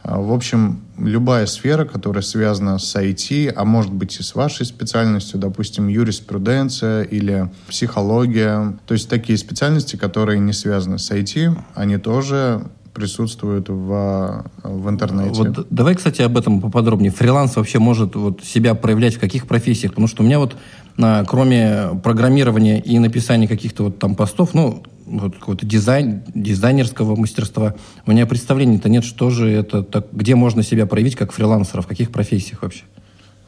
А, 0.01 0.19
В 0.19 0.31
общем, 0.31 0.81
любая 0.97 1.45
сфера, 1.45 1.85
которая 1.85 2.21
связана 2.21 2.79
с 2.79 2.95
IT, 2.95 3.51
а 3.55 3.65
может 3.65 3.91
быть 3.91 4.19
и 4.19 4.23
с 4.23 4.35
вашей 4.35 4.65
специальностью, 4.65 5.39
допустим, 5.39 5.87
юриспруденция 5.87 7.03
или 7.03 7.49
психология, 7.67 8.77
то 8.85 8.93
есть 8.93 9.09
такие 9.09 9.37
специальности, 9.37 9.95
которые 9.95 10.39
не 10.39 10.53
связаны 10.53 10.99
с 10.99 11.11
IT, 11.11 11.57
они 11.75 11.97
тоже 11.97 12.63
присутствуют 12.93 13.69
в, 13.69 14.45
в 14.63 14.89
интернете. 14.89 15.43
Вот 15.43 15.67
давай, 15.69 15.95
кстати, 15.95 16.21
об 16.21 16.37
этом 16.37 16.59
поподробнее. 16.59 17.11
Фриланс 17.11 17.55
вообще 17.55 17.79
может 17.79 18.15
вот 18.15 18.43
себя 18.43 18.75
проявлять 18.75 19.15
в 19.15 19.19
каких 19.19 19.47
профессиях? 19.47 19.91
Потому 19.91 20.07
что 20.07 20.23
у 20.23 20.25
меня 20.25 20.39
вот, 20.39 20.55
а, 20.97 21.23
кроме 21.23 21.99
программирования 22.03 22.79
и 22.79 22.99
написания 22.99 23.47
каких-то 23.47 23.85
вот 23.85 23.99
там 23.99 24.15
постов, 24.15 24.53
ну, 24.53 24.83
вот 25.09 25.35
какого-то 25.35 25.65
дизайн, 25.65 26.23
дизайнерского 26.33 27.15
мастерства, 27.15 27.75
у 28.05 28.11
меня 28.11 28.25
представления-то 28.25 28.89
нет, 28.89 29.03
что 29.03 29.29
же 29.29 29.49
это, 29.49 29.83
так, 29.83 30.07
где 30.11 30.35
можно 30.35 30.63
себя 30.63 30.85
проявить 30.85 31.15
как 31.15 31.31
фрилансера, 31.31 31.81
в 31.81 31.87
каких 31.87 32.11
профессиях 32.11 32.61
вообще? 32.61 32.83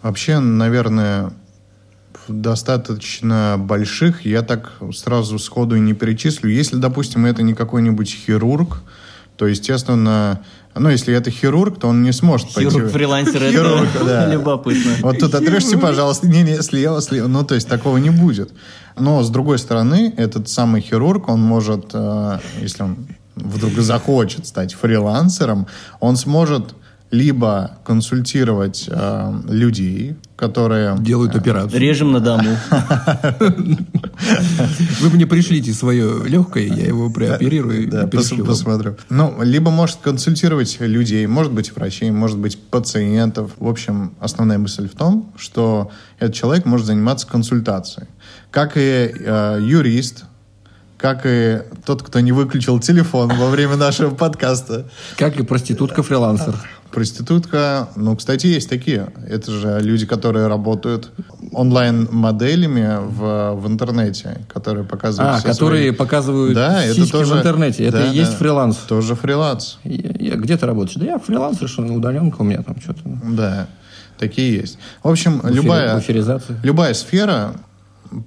Вообще, 0.01 0.39
наверное, 0.39 1.33
в 2.27 2.33
достаточно 2.33 3.57
больших 3.59 4.25
я 4.25 4.41
так 4.41 4.73
сразу 4.93 5.37
сходу 5.39 5.75
и 5.75 5.79
не 5.79 5.93
перечислю. 5.93 6.49
Если, 6.49 6.77
допустим, 6.77 7.25
это 7.25 7.43
не 7.43 7.53
какой-нибудь 7.53 8.09
хирург, 8.25 8.81
то, 9.37 9.47
естественно, 9.47 10.41
ну, 10.75 10.89
если 10.89 11.13
это 11.13 11.31
хирург, 11.31 11.79
то 11.79 11.87
он 11.87 12.03
не 12.03 12.11
сможет 12.13 12.53
пойти... 12.53 12.69
Хирург-фрилансер, 12.69 13.51
Хирург, 13.51 13.89
это 13.95 14.05
да. 14.05 14.27
любопытно. 14.27 14.93
Вот 15.01 15.19
тут 15.19 15.33
отрежьте, 15.35 15.77
пожалуйста. 15.77 16.27
Не-не, 16.27 16.61
слева, 16.61 17.01
слева. 17.01 17.27
Ну, 17.27 17.43
то 17.43 17.55
есть 17.55 17.67
такого 17.67 17.97
не 17.97 18.09
будет. 18.09 18.51
Но, 18.97 19.23
с 19.23 19.29
другой 19.29 19.59
стороны, 19.59 20.13
этот 20.17 20.49
самый 20.49 20.81
хирург, 20.81 21.29
он 21.29 21.41
может, 21.41 21.91
э, 21.93 22.39
если 22.59 22.83
он 22.83 23.07
вдруг 23.35 23.73
захочет 23.73 24.47
стать 24.47 24.73
фрилансером, 24.73 25.67
он 25.99 26.15
сможет 26.15 26.75
либо 27.11 27.77
консультировать 27.83 28.87
э, 28.89 29.33
людей, 29.49 30.15
которые... 30.37 30.97
Делают 30.99 31.35
операцию. 31.35 31.79
Режем 31.79 32.13
на 32.13 32.21
дому. 32.21 32.57
Вы 35.01 35.09
мне 35.09 35.27
пришлите 35.27 35.73
свое 35.73 36.25
легкое, 36.25 36.67
я 36.67 36.85
его 36.85 37.09
прооперирую 37.09 37.89
Да, 37.89 38.03
и 38.03 38.07
перешлю 38.09 38.45
посмотрю. 38.45 38.95
Ну, 39.09 39.35
либо 39.41 39.71
может 39.71 39.97
консультировать 39.97 40.77
людей, 40.79 41.27
может 41.27 41.51
быть 41.51 41.75
врачей, 41.75 42.11
может 42.11 42.37
быть 42.37 42.57
пациентов. 42.57 43.51
В 43.57 43.67
общем, 43.67 44.13
основная 44.21 44.57
мысль 44.57 44.87
в 44.87 44.95
том, 44.95 45.33
что 45.35 45.91
этот 46.17 46.33
человек 46.33 46.65
может 46.65 46.87
заниматься 46.87 47.27
консультацией. 47.27 48.07
Как 48.51 48.77
и 48.77 48.79
э, 48.79 49.59
юрист, 49.61 50.23
как 50.97 51.23
и 51.25 51.63
тот, 51.83 52.03
кто 52.03 52.19
не 52.21 52.31
выключил 52.31 52.79
телефон 52.79 53.29
во 53.35 53.49
время 53.49 53.75
нашего 53.75 54.15
подкаста. 54.15 54.89
Как 55.17 55.37
и 55.37 55.43
проститутка-фрилансер. 55.43 56.55
Проститутка, 56.91 57.87
ну, 57.95 58.15
кстати, 58.15 58.47
есть 58.47 58.69
такие. 58.69 59.07
Это 59.27 59.51
же 59.51 59.79
люди, 59.81 60.05
которые 60.05 60.47
работают 60.47 61.11
онлайн-моделями 61.53 62.97
в, 63.07 63.53
в 63.55 63.67
интернете, 63.67 64.41
которые 64.53 64.83
показывают 64.85 65.43
А, 65.43 65.47
которые 65.47 65.87
свои- 65.87 65.91
показывают 65.97 66.53
Да, 66.55 66.83
это 66.83 67.09
тоже... 67.11 67.33
в 67.35 67.37
интернете. 67.37 67.85
Это 67.85 67.99
Да, 67.99 68.07
и 68.11 68.15
есть 68.15 68.31
да. 68.31 68.37
фриланс. 68.37 68.77
Тоже 68.77 69.15
фриланс. 69.15 69.79
Я, 69.83 70.11
я- 70.19 70.35
где 70.35 70.57
ты 70.57 70.65
работаешь? 70.65 70.95
Да 70.97 71.05
я 71.05 71.19
фрилансер, 71.19 71.67
что 71.67 71.81
на 71.81 71.95
удаленка 71.95 72.41
у 72.41 72.43
меня 72.43 72.61
там 72.61 72.79
что-то. 72.81 73.01
Да, 73.23 73.67
такие 74.17 74.53
есть. 74.55 74.77
В 75.03 75.09
общем, 75.09 75.39
Буфери- 75.41 75.53
любая, 75.53 75.95
буферизация. 75.95 76.59
любая 76.63 76.93
сфера, 76.93 77.53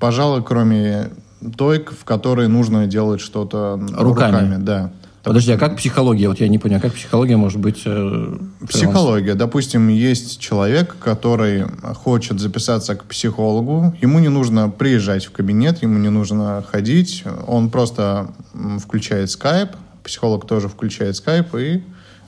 пожалуй, 0.00 0.42
кроме 0.42 1.10
той, 1.56 1.84
в 1.84 2.04
которой 2.04 2.48
нужно 2.48 2.86
делать 2.86 3.20
что-то 3.20 3.78
Руками. 3.92 4.56
да. 4.58 4.90
Подожди, 5.24 5.52
а 5.52 5.58
как 5.58 5.76
психология? 5.76 6.28
Вот 6.28 6.38
я 6.38 6.48
не 6.48 6.58
понял, 6.58 6.80
как 6.80 6.92
психология 6.92 7.38
может 7.38 7.58
быть 7.58 7.82
э? 7.86 8.36
Психология. 8.68 9.34
Допустим, 9.34 9.88
есть 9.88 10.38
человек, 10.38 10.96
который 11.00 11.64
хочет 11.94 12.38
записаться 12.38 12.94
к 12.94 13.04
психологу. 13.04 13.94
Ему 14.02 14.18
не 14.18 14.28
нужно 14.28 14.68
приезжать 14.68 15.24
в 15.24 15.32
кабинет, 15.32 15.82
ему 15.82 15.98
не 15.98 16.10
нужно 16.10 16.62
ходить. 16.70 17.24
Он 17.46 17.70
просто 17.70 18.32
включает 18.78 19.30
скайп, 19.30 19.70
психолог 20.04 20.46
тоже 20.46 20.68
включает 20.68 21.16
скайп, 21.16 21.54
и 21.54 21.82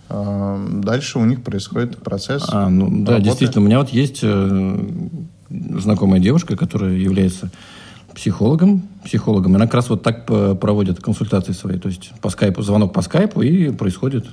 э, 0.09 0.67
дальше 0.83 1.19
у 1.19 1.25
них 1.27 1.43
происходит 1.43 1.99
процесс. 1.99 2.47
А, 2.49 2.71
ну 2.71 2.89
да, 3.05 3.13
работы. 3.13 3.23
действительно. 3.25 3.63
У 3.63 3.67
меня 3.67 3.79
вот 3.79 3.91
есть 3.91 4.21
э, 4.23 4.79
знакомая 5.51 6.21
девушка, 6.21 6.57
которая 6.57 6.93
является 6.93 7.51
психологом, 8.17 8.83
психологом. 9.05 9.53
И 9.53 9.55
она 9.57 9.67
как 9.67 9.75
раз 9.75 9.91
вот 9.91 10.03
так 10.03 10.25
п- 10.27 10.55
проводит 10.55 11.01
консультации 11.01 11.53
свои. 11.53 11.79
То 11.79 11.89
есть 11.89 12.13
по 12.23 12.31
скайпу, 12.31 12.63
звонок 12.63 12.93
по 12.95 13.03
скайпу, 13.03 13.43
и 13.43 13.71
происходит 13.71 14.27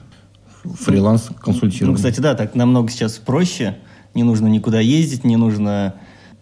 фриланс-консультирование. 0.63 1.91
Ну, 1.91 1.95
кстати, 1.95 2.21
да, 2.21 2.33
так 2.33 2.55
намного 2.55 2.89
сейчас 2.89 3.17
проще. 3.17 3.77
Не 4.13 4.23
нужно 4.23 4.47
никуда 4.47 4.79
ездить, 4.79 5.25
не 5.25 5.35
нужно 5.35 5.95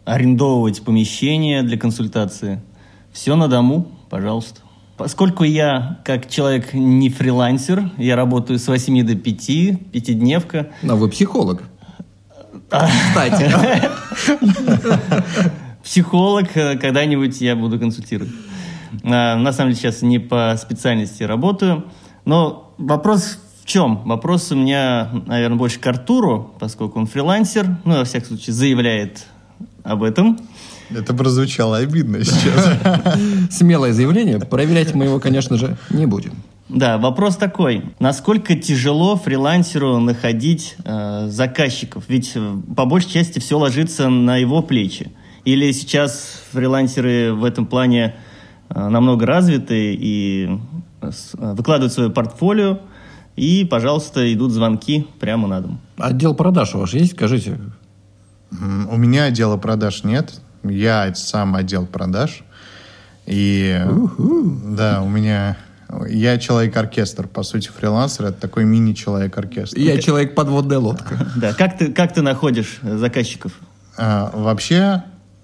арендовывать 0.06 0.84
помещение 0.84 1.64
для 1.64 1.78
консультации. 1.78 2.62
Все 3.12 3.36
на 3.36 3.48
дому, 3.48 3.88
пожалуйста. 4.10 4.62
Поскольку 4.98 5.44
я, 5.44 6.00
как 6.06 6.30
человек 6.30 6.74
не 6.74 7.10
фрилансер, 7.10 7.90
я 7.98 8.16
работаю 8.16 8.60
с 8.60 8.68
8 8.68 9.04
до 9.06 9.16
5, 9.16 9.90
пятидневка, 9.92 10.68
А 10.88 10.96
вы 10.96 11.10
психолог. 11.10 11.64
Кстати. 12.70 13.52
психолог, 15.84 16.56
э, 16.56 16.78
когда-нибудь 16.78 17.42
я 17.42 17.56
буду 17.56 17.80
консультировать. 17.80 18.32
А, 19.04 19.36
На 19.36 19.54
самом 19.54 19.72
деле 19.72 19.82
сейчас 19.82 20.02
не 20.02 20.20
по 20.20 20.56
специальности 20.62 21.24
работаю. 21.24 21.86
Но 22.26 22.74
вопрос 22.78 23.40
в 23.64 23.66
чем? 23.66 24.04
Вопрос 24.06 24.52
у 24.52 24.56
меня, 24.56 25.10
наверное, 25.26 25.58
больше 25.58 25.80
к 25.80 25.88
Артуру, 25.88 26.54
поскольку 26.60 27.00
он 27.00 27.08
фрилансер, 27.08 27.68
ну, 27.86 27.98
во 27.98 28.06
всяком 28.06 28.30
случае, 28.30 28.54
заявляет 28.54 29.26
об 29.84 30.04
этом. 30.04 30.40
Это 30.90 31.14
прозвучало 31.14 31.78
обидно 31.78 32.24
сейчас. 32.24 32.78
Смелое 33.52 33.94
заявление. 33.94 34.40
Проверять 34.40 34.94
мы 34.94 35.06
его, 35.06 35.20
конечно 35.20 35.58
же, 35.58 35.78
не 35.90 36.06
будем. 36.06 36.34
Да, 36.68 36.98
вопрос 36.98 37.36
такой. 37.36 37.84
Насколько 38.00 38.56
тяжело 38.56 39.18
фрилансеру 39.18 40.00
находить 40.00 40.76
э, 40.86 41.28
заказчиков? 41.30 42.06
Ведь 42.08 42.32
э, 42.36 42.56
по 42.76 42.86
большей 42.86 43.12
части 43.12 43.40
все 43.40 43.58
ложится 43.58 44.10
на 44.10 44.38
его 44.38 44.62
плечи. 44.62 45.12
Или 45.46 45.72
сейчас 45.72 46.44
фрилансеры 46.52 47.34
в 47.34 47.44
этом 47.46 47.66
плане 47.66 48.16
э, 48.70 48.88
намного 48.88 49.26
развиты 49.26 49.96
и 49.96 50.60
э, 51.02 51.12
э, 51.38 51.54
выкладывают 51.54 51.94
свое 51.94 52.10
портфолио, 52.10 52.80
и, 53.36 53.66
пожалуйста, 53.66 54.32
идут 54.34 54.52
звонки 54.52 55.08
прямо 55.20 55.48
на 55.48 55.62
дом. 55.62 55.80
Отдел 55.98 56.36
продаж 56.36 56.76
у 56.76 56.80
вас 56.80 56.94
есть? 56.94 57.14
Скажите. 57.14 57.58
У 58.52 58.98
меня 58.98 59.26
отдела 59.26 59.58
продаж 59.58 60.04
нет. 60.04 60.34
Я 60.64 61.14
сам 61.16 61.56
отдел 61.56 61.86
продаж. 61.86 62.44
И 63.26 63.82
да, 64.66 65.02
у 65.02 65.10
меня... 65.10 65.58
Я 66.08 66.38
человек-оркестр, 66.38 67.28
по 67.28 67.44
сути, 67.44 67.70
фрилансер. 67.70 68.28
Это 68.28 68.40
такой 68.40 68.64
мини-человек-оркестр. 68.66 69.78
Я 69.78 70.00
человек 70.02 70.36
подводная 70.36 70.80
лодка. 70.80 71.28
Да, 71.36 71.54
как 71.54 71.78
ты, 71.78 71.92
как 71.92 72.14
ты 72.14 72.22
находишь 72.22 72.80
заказчиков? 72.82 73.54
А, 73.98 74.32
вообще, 74.34 75.04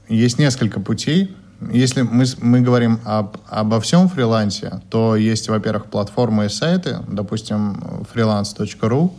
есть 0.10 0.40
несколько 0.40 0.80
путей. 0.80 1.36
Если 1.72 2.04
мы, 2.04 2.26
мы 2.42 2.62
говорим 2.62 3.00
об, 3.04 3.38
обо 3.50 3.82
всем 3.82 4.10
фрилансе, 4.10 4.82
то 4.90 5.16
есть, 5.16 5.50
во-первых, 5.50 5.88
платформы 5.88 6.46
и 6.46 6.50
сайты, 6.50 7.00
допустим, 7.08 7.82
freelance.ru, 8.14 9.12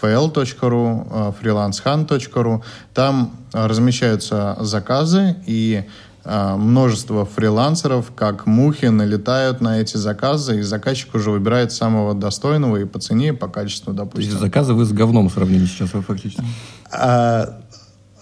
fl.ru, 0.00 1.34
freelancehunt.ru. 1.40 2.62
Там 2.94 3.32
э, 3.52 3.66
размещаются 3.66 4.56
заказы, 4.60 5.36
и 5.46 5.84
э, 6.24 6.54
множество 6.56 7.24
фрилансеров, 7.24 8.12
как 8.14 8.46
мухи, 8.46 8.86
налетают 8.86 9.62
на 9.62 9.80
эти 9.80 9.96
заказы, 9.96 10.58
и 10.58 10.62
заказчик 10.62 11.14
уже 11.14 11.30
выбирает 11.30 11.72
самого 11.72 12.14
достойного 12.14 12.76
и 12.76 12.84
по 12.84 12.98
цене, 13.00 13.28
и 13.28 13.32
по 13.32 13.48
качеству, 13.48 13.94
То 13.94 14.02
есть 14.02 14.10
допустим. 14.10 14.38
заказы 14.38 14.74
вы 14.74 14.84
с 14.84 14.92
говном 14.92 15.30
сравнили 15.30 15.64
сейчас 15.64 15.94
вы 15.94 16.02
фактически. 16.02 16.44
А, 16.92 17.60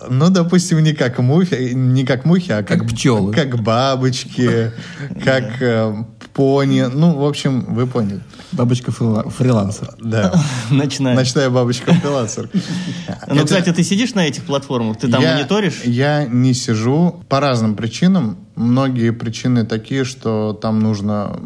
ну, 0.09 0.31
допустим, 0.31 0.83
не 0.83 0.93
как 0.93 1.19
мухи, 1.19 1.73
не 1.73 2.05
как 2.05 2.25
мухи, 2.25 2.53
а 2.53 2.63
как, 2.63 2.81
Как 2.81 2.89
пчелы. 2.89 3.33
Как 3.33 3.63
бабочки, 3.63 4.73
как 5.25 5.61
э, 5.63 5.95
пони. 6.33 6.83
Ну, 6.93 7.15
в 7.19 7.25
общем, 7.25 7.65
вы 7.75 7.87
поняли. 7.87 8.21
Бабочка 8.53 8.91
фрила- 8.91 9.29
фрилансер. 9.31 9.91
Да. 10.01 10.33
Начинаем. 10.71 11.17
Ночная 11.17 11.51
бабочка 11.51 11.93
фрилансер. 11.95 12.49
Ну, 13.29 13.45
кстати, 13.45 13.73
ты 13.73 13.83
сидишь 13.83 14.15
на 14.15 14.27
этих 14.27 14.45
платформах? 14.45 14.99
Ты 14.99 15.09
там 15.09 15.23
мониторишь? 15.23 15.83
Я 15.85 16.25
не 16.25 16.55
сижу 16.55 17.23
по 17.29 17.41
разным 17.41 17.75
причинам. 17.75 18.39
Многие 18.55 19.11
причины 19.13 19.65
такие, 19.65 20.05
что 20.05 20.53
там 20.61 20.81
нужно 20.81 21.37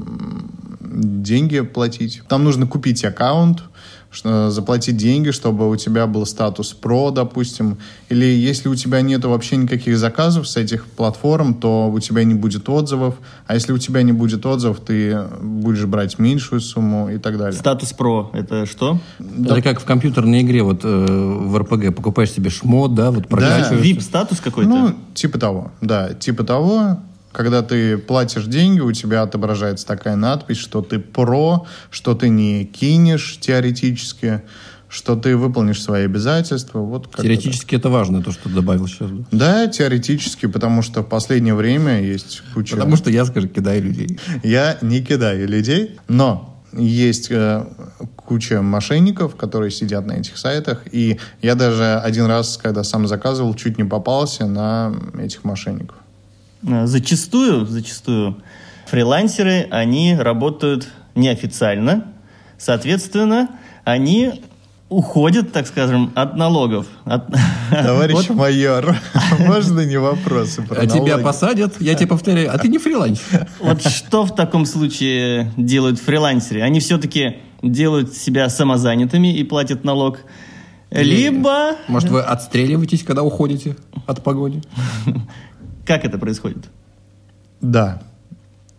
деньги 0.80 1.60
платить. 1.60 2.22
Там 2.28 2.44
нужно 2.44 2.66
купить 2.66 3.04
аккаунт, 3.04 3.62
что- 4.10 4.50
заплатить 4.50 4.96
деньги, 4.96 5.30
чтобы 5.30 5.68
у 5.70 5.76
тебя 5.76 6.06
был 6.06 6.26
статус 6.26 6.72
про, 6.72 7.10
допустим. 7.10 7.78
Или 8.08 8.24
если 8.24 8.68
у 8.68 8.74
тебя 8.74 9.00
нет 9.00 9.24
вообще 9.24 9.56
никаких 9.56 9.98
заказов 9.98 10.48
с 10.48 10.56
этих 10.56 10.86
платформ, 10.86 11.54
то 11.54 11.88
у 11.90 12.00
тебя 12.00 12.24
не 12.24 12.34
будет 12.34 12.68
отзывов. 12.68 13.14
А 13.46 13.54
если 13.54 13.72
у 13.72 13.78
тебя 13.78 14.02
не 14.02 14.12
будет 14.12 14.44
отзывов, 14.46 14.80
ты 14.80 15.18
будешь 15.40 15.84
брать 15.84 16.18
меньшую 16.18 16.60
сумму 16.60 17.10
и 17.10 17.18
так 17.18 17.38
далее. 17.38 17.58
Статус 17.58 17.92
про 17.92 18.30
это 18.32 18.66
что? 18.66 18.98
Это 19.18 19.62
как 19.62 19.80
в 19.80 19.84
компьютерной 19.84 20.42
игре, 20.42 20.62
вот 20.62 20.80
э, 20.84 20.88
в 20.88 21.56
РПГ, 21.56 21.94
покупаешь 21.94 22.30
себе 22.32 22.50
шмот, 22.50 22.94
да, 22.94 23.10
вот 23.10 23.28
прокачиваешь. 23.28 23.84
VIP 23.84 24.00
статус 24.00 24.40
какой-то? 24.40 24.70
Ну, 24.70 24.94
типа 25.14 25.38
того, 25.38 25.72
да, 25.80 26.14
типа 26.14 26.44
того. 26.44 26.98
Когда 27.32 27.62
ты 27.62 27.96
платишь 27.96 28.46
деньги, 28.46 28.80
у 28.80 28.92
тебя 28.92 29.22
отображается 29.22 29.86
такая 29.86 30.16
надпись, 30.16 30.58
что 30.58 30.82
ты 30.82 30.98
про, 30.98 31.66
что 31.90 32.14
ты 32.14 32.28
не 32.28 32.64
кинешь 32.64 33.38
теоретически, 33.40 34.42
что 34.88 35.14
ты 35.14 35.36
выполнишь 35.36 35.80
свои 35.80 36.04
обязательства. 36.04 36.80
Вот 36.80 37.14
Теоретически 37.14 37.76
это 37.76 37.88
важно, 37.88 38.22
то, 38.22 38.32
что 38.32 38.44
ты 38.48 38.54
добавил 38.56 38.88
сейчас. 38.88 39.10
Да, 39.30 39.68
теоретически, 39.68 40.46
потому 40.46 40.82
что 40.82 41.02
в 41.02 41.08
последнее 41.08 41.54
время 41.54 42.02
есть 42.02 42.42
куча... 42.52 42.74
Потому 42.74 42.96
что 42.96 43.10
я, 43.10 43.24
скажи, 43.24 43.48
кидаю 43.48 43.82
людей. 43.82 44.18
Я 44.42 44.78
не 44.82 45.00
кидаю 45.00 45.46
людей, 45.46 45.98
но 46.08 46.60
есть 46.72 47.30
э, 47.30 47.64
куча 48.16 48.62
мошенников, 48.62 49.36
которые 49.36 49.70
сидят 49.70 50.06
на 50.06 50.12
этих 50.12 50.36
сайтах, 50.36 50.82
и 50.90 51.18
я 51.42 51.54
даже 51.54 51.94
один 51.98 52.26
раз, 52.26 52.56
когда 52.56 52.84
сам 52.84 53.06
заказывал, 53.06 53.54
чуть 53.54 53.78
не 53.78 53.84
попался 53.84 54.46
на 54.46 54.94
этих 55.18 55.44
мошенников. 55.44 55.96
А, 56.66 56.86
Зачастую, 56.86 57.66
зачастую 57.66 58.36
фрилансеры, 58.86 59.66
они 59.70 60.14
работают 60.16 60.88
неофициально. 61.14 62.12
Соответственно, 62.58 63.48
они 63.84 64.42
уходят, 64.88 65.52
так 65.52 65.66
скажем, 65.68 66.10
от 66.16 66.36
налогов. 66.36 66.86
От- 67.04 67.28
Товарищ 67.70 68.14
Вот 68.14 68.30
майор, 68.30 68.96
можно 69.38 69.80
не 69.86 69.96
вопросы 69.98 70.62
про 70.62 70.80
А 70.82 70.86
тебя 70.86 71.04
налоги? 71.12 71.22
посадят, 71.22 71.80
я 71.80 71.94
тебе 71.94 72.08
повторяю, 72.08 72.52
а 72.52 72.58
ты 72.58 72.68
не 72.68 72.78
фрилансер. 72.78 73.46
Вот 73.60 73.82
что 73.82 74.24
в 74.24 74.34
таком 74.34 74.66
случае 74.66 75.52
делают 75.56 76.00
фрилансеры? 76.00 76.62
Они 76.62 76.80
все-таки 76.80 77.36
делают 77.62 78.14
себя 78.14 78.48
самозанятыми 78.48 79.32
и 79.32 79.44
платят 79.44 79.84
налог. 79.84 80.18
Либо... 80.90 81.76
Может, 81.86 82.10
вы 82.10 82.20
отстреливаетесь, 82.20 83.04
когда 83.04 83.22
уходите 83.22 83.76
от 84.06 84.24
погони? 84.24 84.60
Как 85.86 86.04
это 86.04 86.18
происходит? 86.18 86.68
Да. 87.60 88.02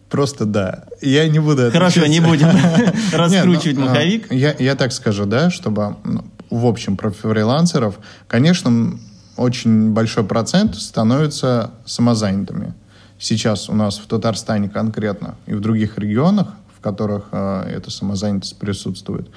Просто 0.10 0.46
да. 0.46 0.86
Я 1.02 1.28
не 1.30 1.40
буду 1.40 1.68
отвечать. 1.68 1.74
Хорошо, 1.74 2.06
не 2.06 2.20
будем 2.20 2.48
раскручивать 3.14 3.78
ну, 3.78 3.86
а, 3.86 3.90
маховик. 3.90 4.32
Я, 4.32 4.76
так 4.76 4.92
скажу, 4.92 5.26
да, 5.26 5.50
чтобы 5.50 5.96
ну, 6.04 6.26
в 6.50 6.66
общем 6.66 6.98
про 6.98 7.12
фрилансеров, 7.12 8.00
конечно, 8.28 9.00
очень 9.38 9.92
большой 9.92 10.26
процент 10.26 10.76
становятся 10.76 11.72
самозанятыми. 11.86 12.74
Сейчас 13.18 13.70
у 13.70 13.74
нас 13.74 14.00
в 14.00 14.08
Татарстане 14.08 14.68
конкретно 14.68 15.36
и 15.46 15.54
в 15.54 15.62
других 15.62 15.98
регионах, 15.98 16.48
в 16.78 16.82
которых 16.82 17.30
э, 17.32 17.72
эта 17.74 17.90
самозанятость 17.90 18.58
присутствует, 18.58 19.30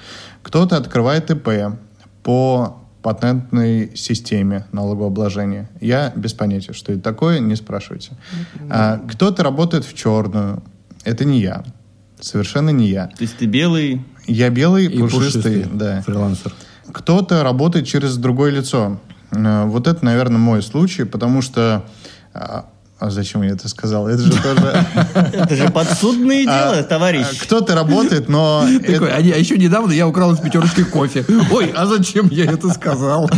кто-то 0.43 0.75
открывает 0.75 1.31
ИП 1.31 1.77
по 2.23 2.84
патентной 3.05 3.91
системе 3.93 4.65
налогообложения. 4.71 5.69
Я 5.79 6.11
без 6.15 6.33
понятия, 6.33 6.73
что 6.73 6.91
это 6.91 7.03
такое, 7.03 7.37
не 7.37 7.55
спрашивайте. 7.55 8.13
А, 8.67 8.99
кто-то 9.07 9.43
работает 9.43 9.85
в 9.85 9.93
черную. 9.93 10.63
Это 11.03 11.23
не 11.23 11.39
я. 11.39 11.63
Совершенно 12.19 12.71
не 12.71 12.87
я. 12.87 13.05
То 13.05 13.21
есть 13.21 13.37
ты 13.37 13.45
белый, 13.45 14.03
Я 14.25 14.49
белый, 14.49 14.87
И 14.87 14.97
пушистый, 14.97 15.67
да. 15.71 16.01
фрилансер. 16.01 16.51
Кто-то 16.91 17.43
работает 17.43 17.85
через 17.85 18.17
другое 18.17 18.49
лицо. 18.49 18.99
Э, 19.29 19.65
Вот 19.65 19.85
это, 19.87 20.03
наверное, 20.03 20.39
мой 20.39 20.63
случай, 20.63 21.03
потому 21.03 21.43
что... 21.43 21.85
А 22.97 23.09
зачем 23.09 23.41
я 23.41 23.51
это 23.51 23.67
сказал? 23.67 24.07
Это 24.07 24.21
же 24.23 24.31
тоже... 24.41 24.85
это 25.33 25.53
же 25.55 25.69
подсудное 25.69 26.45
А, 26.47 26.71
дело, 26.71 26.83
товарищ. 26.83 27.25
а, 27.29 27.43
Кто-то 27.43 27.75
работает, 27.75 28.29
но... 28.29 28.65
Такой, 28.87 29.11
а, 29.11 29.19
еще 29.19 29.57
недавно 29.57 29.91
я 29.91 30.07
украл 30.07 30.31
из 30.31 30.39
пятерочки 30.39 30.85
кофе. 30.85 31.25
Ой, 31.51 31.73
а 31.75 31.87
зачем 31.87 32.29
я 32.31 32.45
это 32.45 32.69
сказал? 32.69 33.29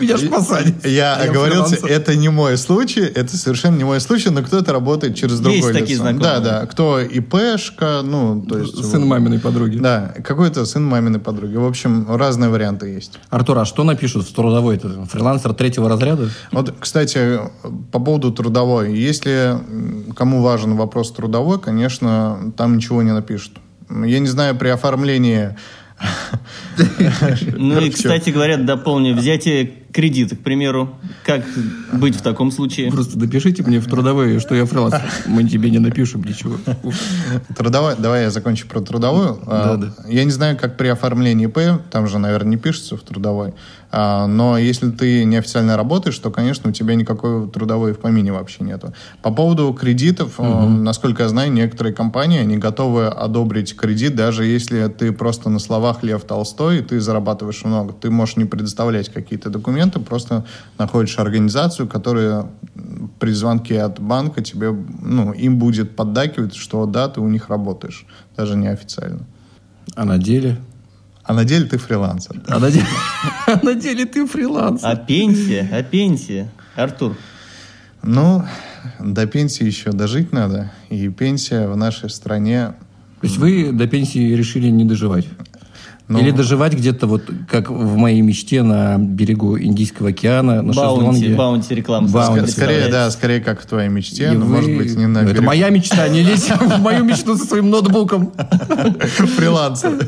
Меня 0.00 0.16
ж 0.16 0.28
посадят. 0.28 0.84
Я 0.84 1.14
оговорился, 1.16 1.76
это 1.86 2.16
не 2.16 2.30
мой 2.30 2.56
случай, 2.56 3.02
это 3.02 3.36
совершенно 3.36 3.76
не 3.76 3.84
мой 3.84 4.00
случай, 4.00 4.30
но 4.30 4.42
кто-то 4.42 4.72
работает 4.72 5.14
через 5.14 5.38
другое 5.38 5.70
лицо. 5.72 5.78
такие 5.78 5.98
знакомые. 5.98 6.22
Да, 6.24 6.40
да. 6.40 6.66
Кто 6.66 7.00
ИПшка, 7.00 8.00
ну, 8.02 8.42
то 8.42 8.58
есть... 8.58 8.84
Сын 8.90 9.06
маминой 9.06 9.38
подруги. 9.38 9.78
Да, 9.78 10.14
какой-то 10.24 10.66
сын 10.66 10.84
маминой 10.84 11.20
подруги. 11.20 11.54
В 11.56 11.64
общем, 11.64 12.06
разные 12.12 12.50
варианты 12.50 12.88
есть. 12.88 13.20
Артур, 13.30 13.58
а 13.58 13.64
что 13.64 13.84
напишут 13.84 14.26
в 14.28 14.34
трудовой? 14.34 14.78
Фрилансер 14.78 15.54
третьего 15.54 15.88
разряда? 15.88 16.28
Вот, 16.50 16.74
кстати, 16.80 17.38
по 17.92 18.00
поводу 18.00 18.31
трудовой. 18.32 18.96
Если 18.96 19.58
кому 20.16 20.42
важен 20.42 20.76
вопрос 20.76 21.12
трудовой, 21.12 21.58
конечно, 21.58 22.52
там 22.56 22.76
ничего 22.76 23.02
не 23.02 23.12
напишут. 23.12 23.58
Я 23.90 24.18
не 24.18 24.28
знаю, 24.28 24.56
при 24.56 24.68
оформлении... 24.68 25.56
Ну 27.56 27.80
и, 27.80 27.90
кстати 27.90 28.30
говоря, 28.30 28.56
дополню, 28.56 29.14
взятие 29.14 29.72
кредита, 29.92 30.36
к 30.36 30.40
примеру. 30.40 30.96
Как 31.24 31.44
быть 31.92 32.16
в 32.16 32.22
таком 32.22 32.50
случае? 32.50 32.90
Просто 32.90 33.18
напишите 33.18 33.62
мне 33.62 33.78
в 33.78 33.86
трудовой, 33.86 34.40
что 34.40 34.54
я 34.54 34.64
фрилансер. 34.64 35.02
Мы 35.26 35.44
тебе 35.44 35.70
не 35.70 35.78
напишем 35.78 36.24
ничего. 36.24 36.56
Трудовой, 37.56 37.94
давай 37.98 38.22
я 38.22 38.30
закончу 38.30 38.66
про 38.66 38.80
трудовую. 38.80 39.38
А, 39.46 39.76
Да, 39.76 39.92
Я 40.08 40.24
не 40.24 40.30
знаю, 40.30 40.56
как 40.56 40.76
при 40.76 40.88
оформлении 40.88 41.46
ИП, 41.46 41.58
там 41.90 42.06
же, 42.08 42.18
наверное, 42.18 42.50
не 42.50 42.56
пишется 42.56 42.96
в 42.96 43.02
трудовой. 43.02 43.52
А, 43.94 44.26
Но 44.26 44.56
если 44.56 44.90
ты 44.90 45.24
неофициально 45.24 45.76
работаешь, 45.76 46.18
то, 46.18 46.30
конечно, 46.30 46.70
у 46.70 46.72
тебя 46.72 46.94
никакой 46.94 47.46
трудовой 47.48 47.92
в 47.92 47.98
помине 47.98 48.32
вообще 48.32 48.64
нету. 48.64 48.94
По 49.20 49.30
поводу 49.30 49.70
кредитов, 49.74 50.34
э, 50.38 50.66
насколько 50.68 51.24
я 51.24 51.28
знаю, 51.28 51.52
некоторые 51.52 51.94
компании, 51.94 52.40
они 52.40 52.56
готовы 52.56 53.06
одобрить 53.06 53.76
кредит, 53.76 54.16
даже 54.16 54.46
если 54.46 54.88
ты 54.88 55.12
просто 55.12 55.50
на 55.50 55.58
словах 55.58 56.02
Лев 56.02 56.24
Толстой, 56.24 56.78
и 56.78 56.82
ты 56.82 57.00
зарабатываешь 57.00 57.62
много. 57.64 57.92
Ты 57.92 58.10
можешь 58.10 58.36
не 58.36 58.46
предоставлять 58.46 59.10
какие-то 59.10 59.50
документы, 59.50 60.00
просто 60.00 60.46
находишь 60.78 61.18
организацию, 61.18 61.86
которая 61.86 62.46
при 63.20 63.32
звонке 63.32 63.82
от 63.82 64.00
банка 64.00 64.42
тебе, 64.42 64.74
ну, 65.02 65.32
им 65.32 65.58
будет 65.58 65.94
поддакивать, 65.96 66.54
что 66.54 66.86
да, 66.86 67.08
ты 67.08 67.20
у 67.20 67.28
них 67.28 67.50
работаешь, 67.50 68.06
даже 68.38 68.56
неофициально. 68.56 69.26
А 69.94 70.06
на 70.06 70.16
деле? 70.16 70.56
А 71.24 71.34
на 71.34 71.44
деле 71.44 71.66
ты 71.66 71.78
фрилансер. 71.78 72.40
А 72.48 72.58
на 72.58 72.70
деле, 72.70 72.84
а 73.46 73.60
на 73.64 73.74
деле 73.74 74.04
ты 74.06 74.26
фрилансер. 74.26 74.88
А 74.88 74.96
пенсия? 74.96 75.68
А 75.72 75.82
пенсия? 75.82 76.48
Артур, 76.74 77.16
Ну, 78.02 78.44
до 78.98 79.26
пенсии 79.26 79.64
еще 79.64 79.92
дожить 79.92 80.32
надо. 80.32 80.72
И 80.90 81.08
пенсия 81.08 81.68
в 81.68 81.76
нашей 81.76 82.10
стране... 82.10 82.72
То 83.20 83.26
есть 83.28 83.36
вы 83.38 83.70
до 83.72 83.86
пенсии 83.86 84.34
решили 84.34 84.68
не 84.68 84.84
доживать? 84.84 85.26
Ну, 86.08 86.18
Или 86.18 86.32
доживать 86.32 86.74
где-то 86.74 87.06
вот, 87.06 87.22
как 87.48 87.70
в 87.70 87.96
моей 87.96 88.20
мечте, 88.20 88.62
на 88.64 88.98
берегу 88.98 89.56
Индийского 89.58 90.08
океана, 90.08 90.60
на 90.60 90.72
баунти, 90.72 91.12
шезлонге. 91.20 91.34
баунти 91.36 91.74
реклама. 91.74 92.08
Баунти. 92.08 92.44
ск- 92.46 92.48
скорее, 92.50 92.88
да, 92.88 93.08
скорее 93.12 93.40
как 93.40 93.62
в 93.62 93.66
твоей 93.66 93.88
мечте, 93.88 94.24
И 94.32 94.36
но, 94.36 94.44
вы- 94.44 94.56
может 94.56 94.76
быть, 94.76 94.96
не 94.96 95.06
на 95.06 95.20
Ну, 95.20 95.26
Это 95.26 95.34
берегу. 95.34 95.46
моя 95.46 95.70
мечта, 95.70 96.08
не 96.08 96.22
лезь 96.22 96.48
в 96.60 96.80
мою 96.80 97.04
мечту 97.04 97.36
со 97.36 97.44
своим 97.46 97.70
ноутбуком. 97.70 98.32
фрилансер. 99.36 100.06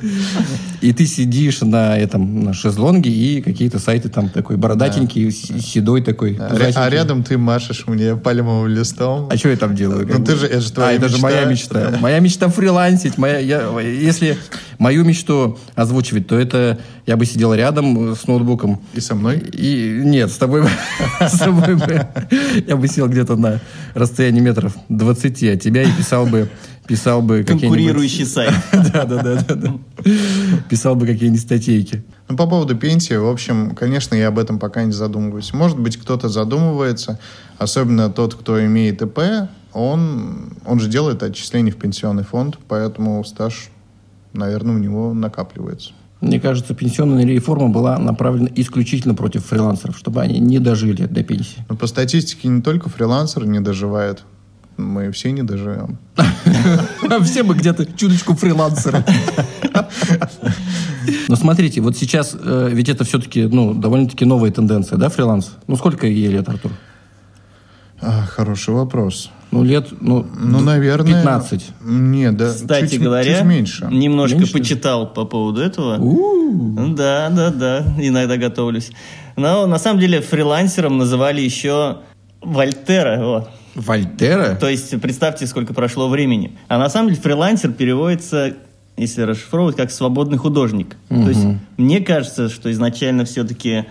И 0.85 0.93
ты 0.93 1.07
сидишь 1.07 1.63
на 1.63 1.97
этом 1.97 2.45
на 2.45 2.53
шезлонге, 2.53 3.11
и 3.11 3.41
какие-то 3.41 3.79
сайты 3.79 4.11
там 4.11 4.29
такой 4.29 4.59
бородатенький, 4.59 5.31
с- 5.31 5.47
седой 5.65 6.03
такой. 6.03 6.37
А 6.39 6.51
пузатенький. 6.51 6.81
А 6.83 6.91
рядом 6.91 7.23
ты 7.25 7.39
машешь 7.39 7.85
мне 7.87 8.17
пальмовым 8.17 8.69
листом. 8.69 9.29
А 9.31 9.37
что 9.39 9.49
я 9.49 9.57
там 9.57 9.75
делаю? 9.75 10.07
Ну, 10.07 10.23
ты 10.23 10.37
же- 10.37 10.47
это 10.47 10.61
же 10.61 10.71
твоя 10.73 10.91
а, 10.91 10.93
это 10.93 11.09
же 11.09 11.15
мечта. 11.15 11.27
моя 11.27 11.45
мечта. 11.47 11.91
Да. 11.91 11.99
Моя 12.01 12.19
мечта 12.21 12.49
фрилансить. 12.49 13.17
Моя, 13.17 13.39
я, 13.39 13.81
если 13.81 14.37
мою 14.79 15.05
мечту 15.05 15.59
озвучивать, 15.75 16.27
то 16.27 16.39
это 16.39 16.79
я 17.07 17.17
бы 17.17 17.25
сидел 17.25 17.55
рядом 17.55 18.15
с 18.15 18.27
ноутбуком. 18.27 18.79
И 18.93 19.01
со 19.01 19.15
мной? 19.15 19.39
И 19.39 20.03
нет, 20.05 20.31
с 20.31 20.37
тобой, 20.37 20.63
бы- 20.65 20.71
с 21.27 21.39
тобой 21.39 21.77
бы 21.77 22.07
я 22.67 22.77
бы 22.77 22.87
сел 22.89 23.09
где-то 23.09 23.37
на 23.37 23.61
расстоянии 23.95 24.41
метров 24.41 24.77
20 24.91 25.45
от 25.45 25.61
тебя 25.63 25.83
и 25.83 25.91
писал 25.93 26.27
бы 26.27 26.51
писал 26.87 27.23
бы 27.23 27.45
Конкурирующий 27.45 28.27
сайт. 28.27 28.55
Да, 28.73 29.05
да, 29.05 29.23
да, 29.23 29.45
да, 29.49 29.55
да. 29.55 29.75
Писал 30.69 30.95
бы 30.95 31.07
какие-нибудь 31.07 31.41
статейки. 31.41 32.05
Ну, 32.29 32.37
по 32.37 32.47
поводу 32.47 32.77
пенсии, 32.77 33.15
в 33.15 33.29
общем, 33.29 33.75
конечно, 33.75 34.15
я 34.15 34.29
об 34.29 34.39
этом 34.39 34.59
пока 34.59 34.85
не 34.85 34.93
задумываюсь. 34.93 35.53
Может 35.53 35.79
быть, 35.79 35.97
кто-то 35.97 36.29
задумывается, 36.29 37.19
особенно 37.59 38.11
тот, 38.11 38.35
кто 38.35 38.65
имеет 38.65 39.03
ИП, 39.03 39.49
он, 39.73 40.53
он 40.65 40.81
же 40.81 40.89
делает 40.89 41.23
отчисления 41.23 41.73
в 41.73 41.77
пенсионный 41.77 42.23
фонд, 42.23 42.59
поэтому 42.69 43.23
стаж, 43.25 43.71
наверное, 44.33 44.75
у 44.75 44.79
него 44.79 45.13
накапливается. 45.13 45.93
Мне 46.21 46.41
кажется, 46.41 46.75
пенсионная 46.75 47.27
реформа 47.27 47.69
была 47.69 47.99
направлена 47.99 48.49
исключительно 48.55 49.15
против 49.15 49.45
фрилансеров, 49.45 49.99
чтобы 49.99 50.23
они 50.23 50.39
не 50.39 50.59
дожили 50.59 51.05
до 51.05 51.23
пенсии. 51.23 51.65
Но 51.69 51.77
по 51.77 51.87
статистике 51.87 52.49
не 52.49 52.63
только 52.63 52.89
фрилансер 52.89 53.47
не 53.47 53.61
доживает. 53.61 54.25
Мы 54.77 55.11
все 55.13 55.33
не 55.33 55.43
доживем. 55.43 55.99
Все 57.25 57.43
мы 57.43 57.55
где-то 57.55 57.85
чуточку 57.97 58.35
фрилансеры. 58.35 59.05
Но 61.29 61.37
смотрите, 61.37 61.81
вот 61.81 61.97
сейчас, 61.97 62.37
э, 62.39 62.69
ведь 62.73 62.89
это 62.89 63.05
все-таки, 63.05 63.45
ну, 63.45 63.75
довольно-таки 63.75 64.25
новая 64.25 64.51
тенденция, 64.51 64.99
да, 64.99 65.09
фриланс? 65.09 65.53
Ну, 65.67 65.77
сколько 65.77 66.07
ей 66.07 66.29
лет, 66.29 66.49
Артур? 66.49 66.73
А, 68.01 68.23
хороший 68.27 68.75
вопрос. 68.75 69.31
Ну, 69.51 69.63
лет, 69.63 69.89
ну, 70.01 70.27
Ну, 70.39 70.61
наверное... 70.61 71.15
15. 71.15 71.67
Нет, 71.83 72.37
да, 72.37 72.53
Кстати 72.53 72.93
чуть, 72.95 73.03
говоря, 73.03 73.39
чуть 73.39 73.47
меньше. 73.47 73.89
немножко 73.91 74.39
Меньше? 74.39 74.53
почитал 74.53 75.07
по 75.13 75.25
поводу 75.25 75.61
этого. 75.61 75.99
Да, 76.95 77.31
да, 77.31 77.51
да, 77.51 77.87
иногда 77.99 78.37
готовлюсь. 78.37 78.91
Но 79.37 79.67
на 79.67 79.79
самом 79.79 80.01
деле 80.01 80.21
фрилансером 80.21 80.99
называли 80.99 81.41
еще 81.41 81.99
Вольтера. 82.43 83.25
Вот. 83.25 83.51
Вольтера? 83.75 84.55
То 84.57 84.69
есть 84.69 85.01
представьте, 85.01 85.47
сколько 85.47 85.75
прошло 85.75 86.09
времени. 86.09 86.53
А 86.69 86.79
на 86.79 86.89
самом 86.89 87.11
деле 87.11 87.21
фрилансер 87.21 87.73
переводится, 87.73 88.55
если 88.97 89.23
расшифровывать, 89.23 89.77
как 89.77 89.91
свободный 89.91 90.39
художник. 90.39 90.97
То 91.09 91.29
есть 91.29 91.45
мне 91.77 92.01
кажется, 92.01 92.49
что 92.49 92.71
изначально 92.71 93.25
все-таки 93.25 93.85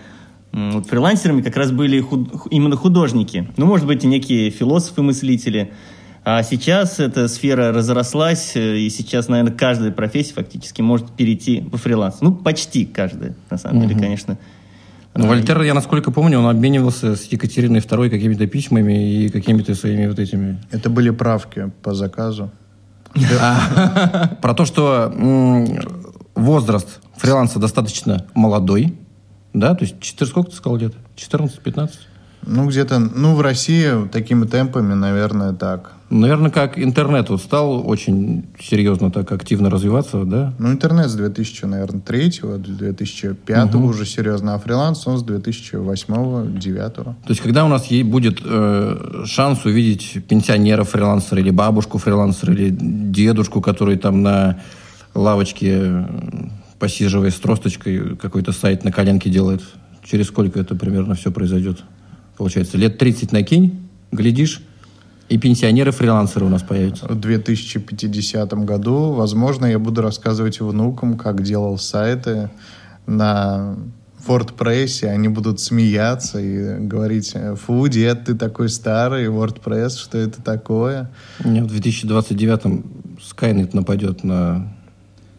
вот 0.52 0.86
фрилансерами 0.86 1.42
как 1.42 1.56
раз 1.56 1.72
были 1.72 2.00
худ- 2.00 2.46
именно 2.50 2.76
художники. 2.76 3.48
Ну, 3.56 3.66
может 3.66 3.86
быть, 3.86 4.04
и 4.04 4.06
некие 4.06 4.50
философы-мыслители. 4.50 5.72
А 6.26 6.42
сейчас 6.42 7.00
эта 7.00 7.28
сфера 7.28 7.70
разрослась, 7.72 8.52
э, 8.54 8.78
и 8.78 8.88
сейчас, 8.88 9.28
наверное, 9.28 9.52
каждая 9.52 9.90
профессия 9.90 10.32
фактически 10.32 10.80
может 10.80 11.10
перейти 11.10 11.62
во 11.70 11.76
фриланс. 11.76 12.22
Ну, 12.22 12.32
почти 12.32 12.86
каждая, 12.86 13.34
на 13.50 13.58
самом 13.58 13.80
деле, 13.88 13.94
конечно. 14.00 14.38
Ну, 15.16 15.28
Вольтер, 15.28 15.62
я 15.62 15.74
насколько 15.74 16.10
помню, 16.10 16.40
он 16.40 16.46
обменивался 16.46 17.14
с 17.14 17.24
Екатериной 17.24 17.80
II 17.80 18.10
какими-то 18.10 18.46
письмами 18.46 19.24
и 19.24 19.28
какими-то 19.28 19.74
своими 19.74 20.08
вот 20.08 20.18
этими... 20.18 20.60
Это 20.72 20.90
были 20.90 21.10
правки 21.10 21.70
по 21.82 21.94
заказу. 21.94 22.50
Про 24.42 24.54
то, 24.54 24.64
что 24.64 25.12
возраст 26.34 27.00
фриланса 27.16 27.60
достаточно 27.60 28.26
молодой, 28.34 28.98
да, 29.52 29.76
то 29.76 29.84
есть 29.84 30.00
4, 30.00 30.28
сколько 30.28 30.50
ты 30.50 30.56
сказал 30.56 30.78
лет? 30.78 30.94
14-15? 31.16 31.90
Ну, 32.46 32.68
где-то, 32.68 32.98
ну, 32.98 33.34
в 33.34 33.40
России 33.40 34.08
такими 34.08 34.44
темпами, 34.44 34.94
наверное, 34.94 35.52
так. 35.52 35.92
Наверное, 36.10 36.50
как 36.50 36.78
интернет 36.78 37.30
вот 37.30 37.40
стал 37.40 37.88
очень 37.88 38.44
серьезно 38.60 39.10
так 39.10 39.32
активно 39.32 39.70
развиваться, 39.70 40.24
да? 40.24 40.52
Ну, 40.58 40.70
интернет 40.70 41.08
с 41.08 41.14
2000, 41.14 41.64
наверное, 41.64 42.00
3 42.00 42.40
2005 42.58 43.74
уже 43.74 44.04
серьезно, 44.06 44.54
а 44.54 44.58
фриланс 44.58 45.06
он 45.06 45.18
с 45.18 45.24
2008-2009. 45.24 46.90
То 46.92 47.14
есть, 47.28 47.40
когда 47.40 47.64
у 47.64 47.68
нас 47.68 47.86
ей 47.86 48.02
будет 48.02 48.40
э, 48.44 49.24
шанс 49.24 49.64
увидеть 49.64 50.22
пенсионера 50.28 50.84
фрилансера 50.84 51.40
или 51.40 51.50
бабушку 51.50 51.98
фрилансера 51.98 52.52
или 52.52 52.68
дедушку, 52.70 53.60
который 53.60 53.96
там 53.96 54.22
на 54.22 54.60
лавочке, 55.14 55.72
э, 55.72 56.06
посиживая 56.78 57.30
с 57.30 57.36
тросточкой, 57.36 58.16
какой-то 58.16 58.52
сайт 58.52 58.84
на 58.84 58.92
коленке 58.92 59.30
делает, 59.30 59.62
через 60.04 60.26
сколько 60.26 60.60
это 60.60 60.74
примерно 60.74 61.14
все 61.14 61.32
произойдет? 61.32 61.82
Получается, 62.36 62.76
лет 62.76 62.98
30 62.98 63.32
накинь, 63.32 63.80
глядишь, 64.12 64.62
и 65.28 65.38
пенсионеры-фрилансеры 65.38 66.44
у 66.44 66.48
нас 66.48 66.62
появятся. 66.62 67.06
В 67.06 67.18
2050 67.18 68.52
году, 68.64 69.12
возможно, 69.12 69.66
я 69.66 69.78
буду 69.78 70.02
рассказывать 70.02 70.60
внукам, 70.60 71.16
как 71.16 71.42
делал 71.42 71.78
сайты 71.78 72.50
на 73.06 73.76
WordPress, 74.26 75.04
они 75.04 75.28
будут 75.28 75.60
смеяться 75.60 76.40
и 76.40 76.78
говорить, 76.78 77.34
фу, 77.56 77.88
дед, 77.88 78.26
ты 78.26 78.34
такой 78.34 78.68
старый, 78.68 79.26
WordPress, 79.26 79.98
что 79.98 80.18
это 80.18 80.42
такое? 80.42 81.10
Не, 81.44 81.62
в 81.62 81.66
2029-м 81.66 82.84
Skynet 83.18 83.70
нападет 83.72 84.24
на, 84.24 84.72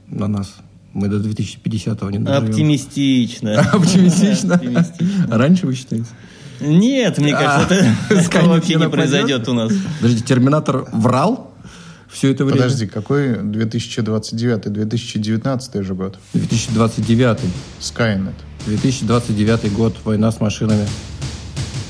на 0.07 0.27
нас. 0.27 0.55
Мы 0.93 1.09
до 1.09 1.17
2050-го 1.17 2.09
не 2.09 2.19
доживем. 2.19 2.49
Оптимистично. 2.49 3.59
Оптимистично? 3.73 4.55
Оптимистично. 4.55 5.37
Раньше 5.37 5.67
вы 5.67 5.75
считаете? 5.75 6.07
Нет, 6.59 7.17
мне 7.17 7.31
кажется, 7.31 7.67
А, 7.69 8.13
это 8.13 8.19
Skynet 8.21 8.29
такого 8.31 8.53
вообще 8.53 8.75
не 8.75 8.89
произойдет 8.89 9.47
у 9.49 9.53
нас. 9.53 9.71
Подождите, 9.99 10.25
Терминатор 10.25 10.85
врал 10.93 11.51
все 12.09 12.31
это 12.31 12.45
время? 12.45 12.61
Подожди, 12.63 12.87
какой 12.87 13.35
2029 13.41 14.71
2019 14.71 15.83
же 15.85 15.93
год? 15.93 16.17
2029 16.33 17.37
Skynet. 17.81 18.33
2029 18.67 19.73
год, 19.73 19.95
война 20.05 20.31
с 20.31 20.39
машинами. 20.39 20.87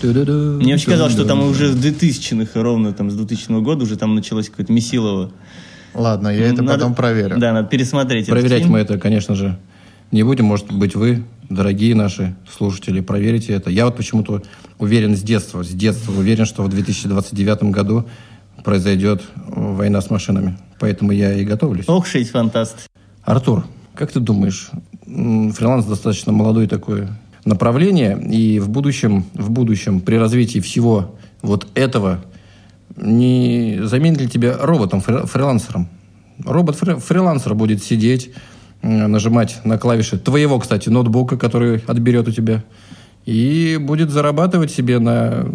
Мне 0.04 0.74
вообще 0.74 0.92
казалось, 0.92 1.14
что 1.14 1.26
там 1.26 1.42
уже 1.48 1.70
с 1.72 1.76
2000-х, 1.76 2.62
ровно 2.62 2.94
там 2.94 3.10
с 3.10 3.16
2000 3.16 3.62
года 3.62 3.84
уже 3.84 3.98
там 3.98 4.14
началось 4.14 4.50
какое-то 4.50 4.72
месилово. 4.72 5.32
Ладно, 5.94 6.28
я 6.28 6.48
это 6.48 6.62
Надо- 6.62 6.78
потом 6.80 6.96
проверю. 6.96 7.38
Да, 7.40 7.54
надо 7.54 7.68
пересмотреть. 7.70 8.24
этот 8.28 8.34
Проверять 8.40 8.60
фильм. 8.64 8.74
мы 8.74 8.80
это, 8.80 8.98
конечно 9.00 9.34
же, 9.36 9.58
не 10.12 10.24
будем. 10.24 10.46
Может 10.46 10.72
быть, 10.72 10.96
вы, 10.96 11.24
дорогие 11.50 11.96
наши 11.96 12.36
слушатели, 12.52 13.02
проверите 13.02 13.54
это. 13.54 13.70
Я 13.70 13.86
вот 13.86 13.96
почему-то 13.98 14.42
уверен 14.80 15.16
с 15.16 15.22
детства, 15.22 15.64
с 15.64 15.70
детства 15.70 16.12
уверен, 16.12 16.46
что 16.46 16.64
в 16.64 16.70
2029 16.70 17.64
году 17.66 18.06
произойдет 18.64 19.22
э, 19.22 19.42
война 19.48 20.02
с 20.02 20.10
машинами. 20.10 20.58
Поэтому 20.80 21.12
я 21.12 21.34
и 21.34 21.46
готовлюсь. 21.46 21.86
Ох, 21.88 22.06
шесть 22.08 22.32
фантаст. 22.32 22.88
Артур, 23.24 23.66
как 23.94 24.12
ты 24.12 24.20
думаешь, 24.20 24.70
фриланс 25.06 25.86
достаточно 25.86 26.32
молодое 26.32 26.68
такое 26.68 27.10
направление, 27.46 28.20
и 28.32 28.60
в 28.60 28.70
будущем, 28.70 29.26
в 29.34 29.52
будущем 29.52 30.02
при 30.02 30.16
развитии 30.16 30.60
всего 30.60 31.16
вот 31.42 31.68
этого 31.76 32.24
не 32.98 33.80
заменит 33.84 34.22
ли 34.22 34.28
тебя 34.28 34.58
роботом, 34.58 35.00
фри- 35.00 35.26
фрилансером? 35.28 35.88
Робот-фрилансер 36.44 37.56
будет 37.56 37.84
сидеть, 37.84 38.32
нажимать 38.82 39.60
на 39.66 39.78
клавиши 39.78 40.18
твоего, 40.18 40.60
кстати, 40.60 40.90
ноутбука, 40.90 41.38
который 41.38 41.84
отберет 41.88 42.28
у 42.28 42.32
тебя, 42.32 42.64
и 43.26 43.78
будет 43.82 44.12
зарабатывать 44.12 44.72
себе 44.72 45.00
на 45.00 45.46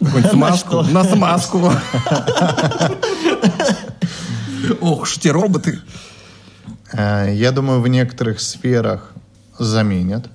какую-нибудь 0.00 0.30
смазку. 0.32 0.82
что? 0.84 0.92
На 0.92 1.04
смазку. 1.04 1.72
Ох, 4.80 5.06
ж 5.06 5.18
те 5.18 5.30
роботы. 5.32 5.78
Э, 6.92 7.32
Я 7.34 7.52
думаю, 7.52 7.80
в 7.80 7.88
некоторых 7.88 8.40
сферах 8.40 9.12
заменят. 9.58 10.28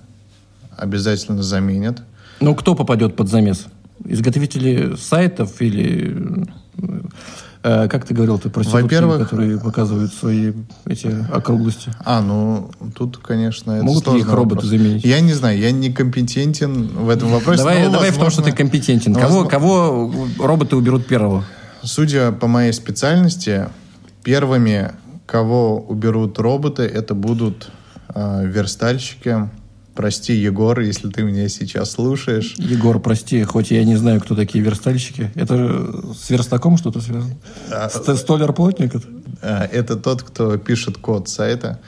Обязательно 0.77 1.43
заменят. 1.43 2.01
Ну, 2.39 2.55
кто 2.55 2.75
попадет 2.75 3.15
под 3.15 3.29
замес? 3.29 3.65
Изготовители 4.05 4.95
сайтов 4.95 5.61
или... 5.61 6.47
э, 7.63 7.87
как 7.87 8.05
ты 8.05 8.13
говорил, 8.13 8.37
ты 8.39 8.49
проститутки, 8.49 8.83
Во-первых, 8.83 9.19
которые 9.29 9.59
показывают 9.59 10.13
свои 10.13 10.53
эти 10.85 11.07
округлости? 11.31 11.91
А, 12.05 12.21
ну, 12.21 12.71
тут, 12.95 13.17
конечно, 13.17 13.71
это 13.73 13.83
Могут 13.83 14.07
ли 14.07 14.19
их 14.19 14.27
роботы 14.31 14.55
вопрос. 14.55 14.65
заменить? 14.69 15.03
Я 15.05 15.19
не 15.21 15.33
знаю, 15.33 15.57
я 15.59 15.71
не 15.71 15.91
компетентен 15.91 16.87
в 16.87 17.09
этом 17.09 17.29
вопросе. 17.29 17.57
давай 17.59 17.85
но, 17.85 17.91
давай 17.91 18.11
в 18.11 18.17
том, 18.17 18.29
что 18.29 18.41
возможно- 18.41 18.51
ты 18.51 18.57
компетентен. 18.57 19.11
ну, 19.13 19.19
Кого, 19.19 19.27
возможно- 19.43 19.49
кого 19.49 20.13
роботы 20.39 20.75
уберут 20.75 21.05
первого? 21.07 21.43
Судя 21.83 22.31
по 22.31 22.47
моей 22.47 22.73
специальности, 22.73 23.69
первыми, 24.23 24.91
кого 25.25 25.79
уберут 25.79 26.37
роботы, 26.39 26.83
это 26.83 27.13
будут 27.15 27.69
э, 28.13 28.45
верстальщики. 28.45 29.49
Прости, 29.95 30.33
Егор, 30.33 30.79
если 30.79 31.09
ты 31.09 31.23
меня 31.23 31.49
сейчас 31.49 31.91
слушаешь. 31.91 32.55
Егор, 32.57 32.99
прости, 32.99 33.43
хоть 33.43 33.71
я 33.71 33.83
не 33.83 33.97
знаю, 33.97 34.21
кто 34.21 34.35
такие 34.35 34.63
верстальщики. 34.63 35.31
Это 35.35 36.13
с 36.13 36.29
верстаком 36.29 36.77
что-то 36.77 37.01
связано? 37.01 37.35
А, 37.69 37.89
Ст- 37.89 38.17
Столяр-плотник? 38.17 38.95
это? 38.95 39.07
Э, 39.41 39.65
Это 39.71 39.97
тот, 39.97 40.23
кто 40.23 40.57
пишет 40.57 40.97
код 40.97 41.27
сайта. 41.27 41.79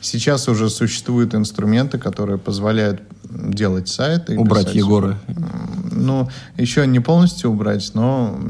Сейчас 0.00 0.48
уже 0.48 0.70
существуют 0.70 1.34
инструменты, 1.34 1.98
которые 1.98 2.38
позволяют 2.38 3.02
делать 3.30 3.88
сайты. 3.88 4.38
Убрать 4.38 4.62
писать. 4.64 4.76
Егора. 4.76 5.18
Ну, 5.92 6.28
еще 6.56 6.86
не 6.86 7.00
полностью 7.00 7.50
убрать, 7.50 7.90
но 7.92 8.40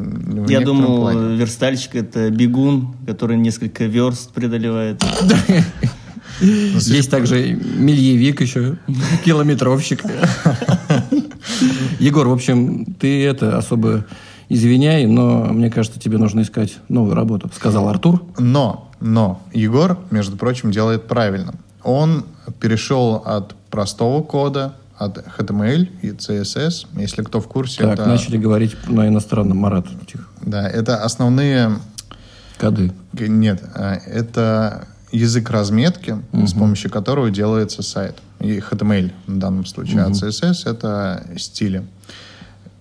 Я 0.48 0.60
думал, 0.60 1.00
плане. 1.00 1.36
верстальщик 1.36 1.96
это 1.96 2.30
бегун, 2.30 2.94
который 3.06 3.36
несколько 3.36 3.86
верст 3.86 4.30
преодолевает. 4.30 5.02
Есть 6.40 7.10
также 7.10 7.52
мильевик 7.52 8.40
еще, 8.40 8.76
километровщик. 9.24 10.02
Егор, 11.98 12.28
в 12.28 12.32
общем, 12.32 12.86
ты 12.98 13.24
это 13.24 13.58
особо 13.58 14.06
извиняй, 14.48 15.06
но 15.06 15.44
мне 15.44 15.70
кажется, 15.70 15.98
тебе 16.00 16.18
нужно 16.18 16.42
искать 16.42 16.78
новую 16.88 17.14
работу, 17.14 17.50
сказал 17.54 17.88
Артур. 17.88 18.22
Но, 18.38 18.90
но 19.00 19.42
Егор, 19.52 19.98
между 20.10 20.36
прочим, 20.36 20.70
делает 20.70 21.06
правильно. 21.06 21.54
Он 21.82 22.24
перешел 22.58 23.22
от 23.24 23.54
простого 23.70 24.22
кода, 24.22 24.74
от 24.98 25.16
HTML 25.38 25.88
и 26.02 26.10
CSS. 26.10 26.86
Если 27.00 27.22
кто 27.22 27.40
в 27.40 27.48
курсе, 27.48 27.82
Так, 27.82 27.94
это, 27.94 28.06
начали 28.06 28.36
говорить 28.36 28.76
на 28.86 29.08
иностранном, 29.08 29.56
Марат. 29.56 29.86
Тихо. 30.06 30.24
да, 30.42 30.68
это 30.68 30.96
основные... 31.02 31.78
Коды. 32.58 32.92
Нет, 33.14 33.62
а, 33.74 33.94
это 33.94 34.88
язык 35.12 35.50
разметки, 35.50 36.18
с 36.32 36.52
помощью 36.52 36.90
которого 36.90 37.30
делается 37.30 37.82
сайт. 37.82 38.16
И 38.38 38.58
HTML 38.58 39.12
в 39.26 39.38
данном 39.38 39.66
случае, 39.66 40.02
а 40.02 40.10
CSS— 40.10 40.62
это 40.70 41.26
стили. 41.36 41.86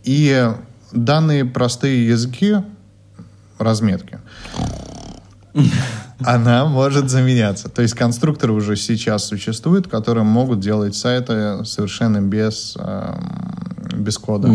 И 0.04 0.52
данные 0.92 1.46
простые 1.46 2.08
языки 2.08 2.58
разметки. 3.58 4.20
Она 6.20 6.66
может 6.66 7.10
заменяться. 7.10 7.70
То 7.70 7.82
есть 7.82 7.94
конструкторы 7.94 8.54
уже 8.54 8.76
сейчас 8.76 9.26
существуют, 9.26 9.88
которые 9.88 10.24
могут 10.24 10.60
делать 10.60 10.96
сайты 10.96 11.64
совершенно 11.64 12.22
без, 12.22 12.76
эм, 12.78 14.04
без 14.04 14.18
кода. 14.18 14.48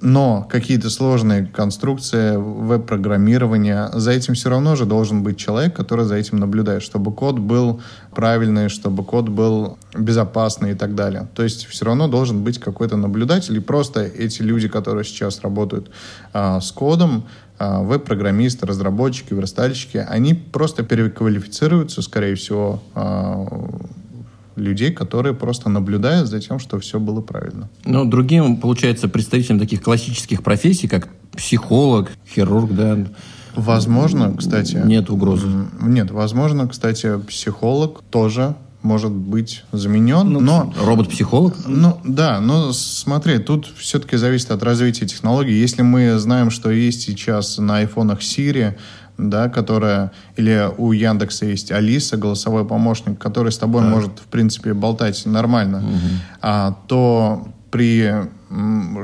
Но 0.00 0.46
какие-то 0.48 0.90
сложные 0.90 1.46
конструкции, 1.46 2.36
веб-программирование, 2.36 3.88
за 3.92 4.12
этим 4.12 4.34
все 4.34 4.48
равно 4.48 4.76
же 4.76 4.84
должен 4.84 5.24
быть 5.24 5.38
человек, 5.38 5.74
который 5.74 6.04
за 6.04 6.14
этим 6.14 6.38
наблюдает, 6.38 6.82
чтобы 6.82 7.12
код 7.12 7.38
был 7.38 7.80
правильный, 8.12 8.68
чтобы 8.68 9.02
код 9.04 9.28
был 9.28 9.76
безопасный 9.94 10.72
и 10.72 10.74
так 10.74 10.94
далее. 10.94 11.28
То 11.34 11.42
есть 11.42 11.66
все 11.66 11.84
равно 11.84 12.06
должен 12.06 12.44
быть 12.44 12.58
какой-то 12.58 12.96
наблюдатель, 12.96 13.56
и 13.56 13.60
просто 13.60 14.02
эти 14.02 14.42
люди, 14.42 14.68
которые 14.68 15.04
сейчас 15.04 15.40
работают 15.40 15.90
а, 16.32 16.60
с 16.60 16.70
кодом, 16.70 17.24
а, 17.58 17.82
веб-программисты, 17.82 18.66
разработчики, 18.66 19.34
верстальщики, 19.34 19.96
они 19.96 20.34
просто 20.34 20.84
переквалифицируются, 20.84 22.02
скорее 22.02 22.36
всего, 22.36 22.80
а, 22.94 23.46
людей, 24.58 24.92
которые 24.92 25.34
просто 25.34 25.68
наблюдают 25.68 26.28
за 26.28 26.40
тем, 26.40 26.58
что 26.58 26.78
все 26.78 26.98
было 27.00 27.20
правильно. 27.20 27.68
Но 27.84 28.04
другим, 28.04 28.56
получается, 28.56 29.08
представителям 29.08 29.58
таких 29.58 29.82
классических 29.82 30.42
профессий, 30.42 30.88
как 30.88 31.08
психолог, 31.36 32.10
хирург, 32.28 32.72
да, 32.72 32.98
Возможно, 33.54 34.34
кстати... 34.36 34.76
нет 34.84 35.10
угрозы. 35.10 35.48
Нет, 35.80 36.10
возможно, 36.12 36.68
кстати, 36.68 37.18
психолог 37.26 38.02
тоже 38.10 38.54
может 38.82 39.10
быть 39.10 39.64
заменен, 39.72 40.30
Ну, 40.30 40.40
но... 40.40 40.72
Робот-психолог? 40.80 41.54
Ну, 41.66 41.98
да, 42.04 42.40
но 42.40 42.72
смотри, 42.72 43.38
тут 43.38 43.66
все-таки 43.76 44.16
зависит 44.16 44.52
от 44.52 44.62
развития 44.62 45.06
технологий. 45.06 45.58
Если 45.58 45.82
мы 45.82 46.18
знаем, 46.18 46.50
что 46.50 46.70
есть 46.70 47.02
сейчас 47.02 47.58
на 47.58 47.78
айфонах 47.78 48.20
Siri, 48.20 48.76
да, 49.18 49.48
которая, 49.48 50.12
или 50.36 50.70
у 50.78 50.92
Яндекса 50.92 51.44
есть 51.46 51.72
Алиса, 51.72 52.16
голосовой 52.16 52.64
помощник, 52.64 53.18
который 53.18 53.50
с 53.52 53.58
тобой 53.58 53.82
может, 53.82 54.18
в 54.20 54.26
принципе, 54.30 54.72
болтать 54.74 55.26
нормально, 55.26 55.82
а, 56.40 56.76
то 56.86 57.48
при 57.70 58.12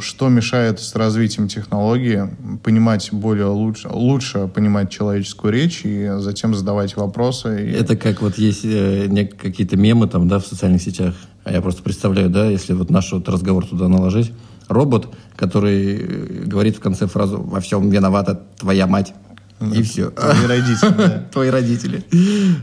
что 0.01 0.31
мешает 0.31 0.81
с 0.81 0.95
развитием 0.95 1.49
технологии 1.49 2.31
понимать 2.63 3.11
более 3.13 3.45
лучше, 3.49 3.89
лучше 3.91 4.49
понимать 4.49 4.89
человеческую 4.89 5.53
речь 5.53 5.83
и 5.85 6.13
затем 6.19 6.55
задавать 6.55 6.97
вопросы. 6.97 7.69
И- 7.69 7.73
Это 7.73 7.95
как 7.95 8.23
вот 8.23 8.39
есть 8.39 8.65
э, 8.65 9.07
какие-то 9.39 9.77
мемы 9.77 10.09
там, 10.09 10.29
да, 10.29 10.39
в 10.39 10.47
социальных 10.47 10.81
сетях. 10.81 11.15
А 11.45 11.53
я 11.53 11.61
просто 11.61 11.83
представляю, 11.83 12.31
да, 12.31 12.47
если 12.47 12.73
вот 12.73 12.89
наш 12.89 13.13
вот 13.13 13.29
разговор 13.29 13.67
туда 13.67 13.89
наложить. 13.89 14.33
Робот, 14.69 15.09
который 15.37 15.97
э, 15.99 16.45
говорит 16.47 16.77
в 16.77 16.81
конце 16.81 17.07
фразу 17.07 17.39
«Во 17.43 17.61
всем 17.61 17.91
виновата 17.91 18.41
твоя 18.59 18.87
мать». 18.87 19.13
И 19.61 19.83
все. 19.83 20.11
Твои 20.11 20.47
родители, 20.47 20.91
да. 20.97 21.25
Твои 21.33 21.49
родители. 21.51 22.05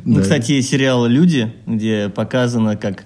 Ну, 0.06 0.22
кстати, 0.22 0.52
есть 0.54 0.70
сериал 0.70 1.06
«Люди», 1.08 1.54
где 1.66 2.10
показано, 2.10 2.76
как 2.76 3.06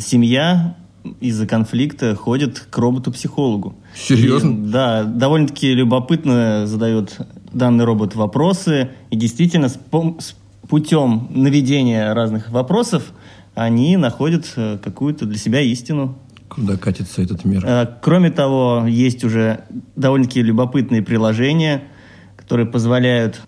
семья 0.00 0.76
из-за 1.20 1.46
конфликта 1.46 2.14
ходит 2.16 2.66
к 2.70 2.78
роботу-психологу. 2.78 3.76
Серьезно? 3.94 4.50
И, 4.50 4.70
да, 4.70 5.04
довольно-таки 5.04 5.72
любопытно 5.72 6.66
задает 6.66 7.16
данный 7.52 7.84
робот 7.84 8.14
вопросы, 8.16 8.90
и 9.10 9.16
действительно 9.16 9.68
с, 9.68 9.78
пом- 9.90 10.20
с 10.20 10.34
путем 10.68 11.28
наведения 11.30 12.12
разных 12.12 12.50
вопросов 12.50 13.04
они 13.54 13.96
находят 13.96 14.52
э, 14.56 14.78
какую-то 14.82 15.26
для 15.26 15.38
себя 15.38 15.60
истину. 15.60 16.18
Куда 16.48 16.76
катится 16.76 17.22
этот 17.22 17.44
мир? 17.44 17.62
Э, 17.64 17.86
Кроме 18.02 18.30
того, 18.30 18.84
есть 18.88 19.24
уже 19.24 19.60
довольно-таки 19.94 20.42
любопытные 20.42 21.02
приложения, 21.02 21.84
которые 22.46 22.66
позволяют 22.66 23.42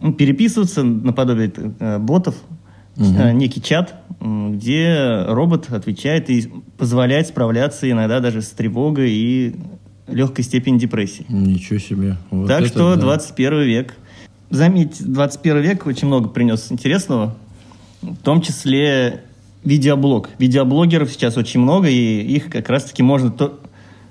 ну, 0.00 0.12
переписываться 0.12 0.82
наподобие 0.82 1.52
э, 1.80 1.98
ботов, 1.98 2.34
Э, 2.96 3.32
некий 3.32 3.60
чат, 3.60 3.94
где 4.20 5.24
робот 5.26 5.70
отвечает 5.70 6.30
и 6.30 6.50
позволяет 6.78 7.26
справляться 7.26 7.90
иногда 7.90 8.20
даже 8.20 8.40
с 8.40 8.50
тревогой 8.50 9.10
и 9.10 9.56
легкой 10.06 10.44
степени 10.44 10.78
депрессии. 10.78 11.26
Ничего 11.28 11.78
себе. 11.78 12.16
Вот 12.30 12.46
так 12.46 12.66
что 12.66 12.94
да. 12.94 13.00
21 13.00 13.62
век. 13.62 13.94
Заметьте, 14.50 15.04
21 15.04 15.60
век 15.60 15.86
очень 15.86 16.06
много 16.06 16.28
принес 16.28 16.70
интересного, 16.70 17.34
в 18.02 18.16
том 18.16 18.40
числе 18.40 19.22
видеоблог. 19.64 20.28
Видеоблогеров 20.38 21.10
сейчас 21.10 21.36
очень 21.36 21.60
много, 21.60 21.88
и 21.88 22.20
их 22.20 22.50
как 22.50 22.68
раз-таки 22.68 23.02
можно 23.02 23.30
то- 23.30 23.58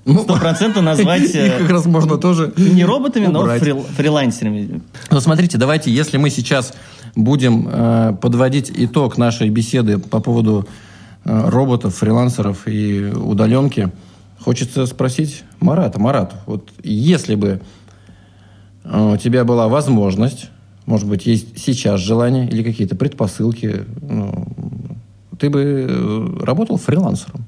стопроцентно 0.04 0.82
назвать 0.82 1.22
Их 1.34 1.58
как 1.58 1.70
раз 1.70 1.86
можно 1.86 2.18
тоже 2.18 2.52
не 2.56 2.84
роботами, 2.84 3.26
но 3.26 3.44
фрил- 3.56 3.86
фрилансерами. 3.96 4.82
Ну, 5.10 5.20
смотрите, 5.20 5.58
давайте, 5.58 5.90
если 5.90 6.16
мы 6.16 6.30
сейчас 6.30 6.74
будем 7.14 7.68
э, 7.70 8.16
подводить 8.20 8.70
итог 8.74 9.18
нашей 9.18 9.48
беседы 9.48 9.98
по 9.98 10.20
поводу 10.20 10.66
э, 11.24 11.48
роботов, 11.48 11.94
фрилансеров 11.96 12.66
и 12.66 13.04
удаленки, 13.04 13.90
хочется 14.40 14.86
спросить 14.86 15.44
Марата. 15.60 16.00
Марат, 16.00 16.34
вот 16.46 16.68
если 16.82 17.34
бы 17.34 17.60
э, 18.84 19.12
у 19.14 19.16
тебя 19.16 19.44
была 19.44 19.68
возможность, 19.68 20.50
может 20.86 21.08
быть, 21.08 21.24
есть 21.26 21.58
сейчас 21.58 22.00
желание 22.00 22.46
или 22.48 22.62
какие-то 22.62 22.94
предпосылки, 22.94 23.84
ну, 24.02 24.46
ты 25.38 25.48
бы 25.48 26.38
работал 26.42 26.76
фрилансером? 26.76 27.46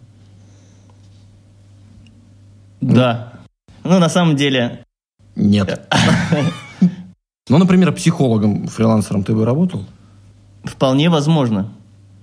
Да. 2.80 3.32
Ну, 3.84 3.98
на 3.98 4.08
самом 4.08 4.36
деле, 4.36 4.84
Нет. 5.34 5.86
Ну, 7.48 7.58
например, 7.58 7.92
психологом, 7.92 8.66
фрилансером 8.66 9.22
ты 9.22 9.32
бы 9.34 9.44
работал? 9.44 9.84
вполне 10.64 11.08
возможно. 11.10 11.72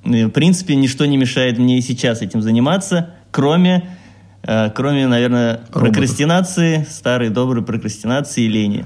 В 0.04 0.30
принципе, 0.32 0.76
ничто 0.76 1.06
не 1.06 1.16
мешает 1.16 1.58
мне 1.58 1.78
и 1.78 1.82
сейчас 1.82 2.22
этим 2.22 2.42
заниматься, 2.42 3.12
кроме, 3.32 3.88
э, 4.42 4.70
кроме 4.72 5.08
наверное, 5.08 5.62
прокрастинации, 5.72 6.86
старой 6.90 7.30
доброй 7.30 7.64
прокрастинации 7.64 8.44
и 8.44 8.50
лени. 8.50 8.86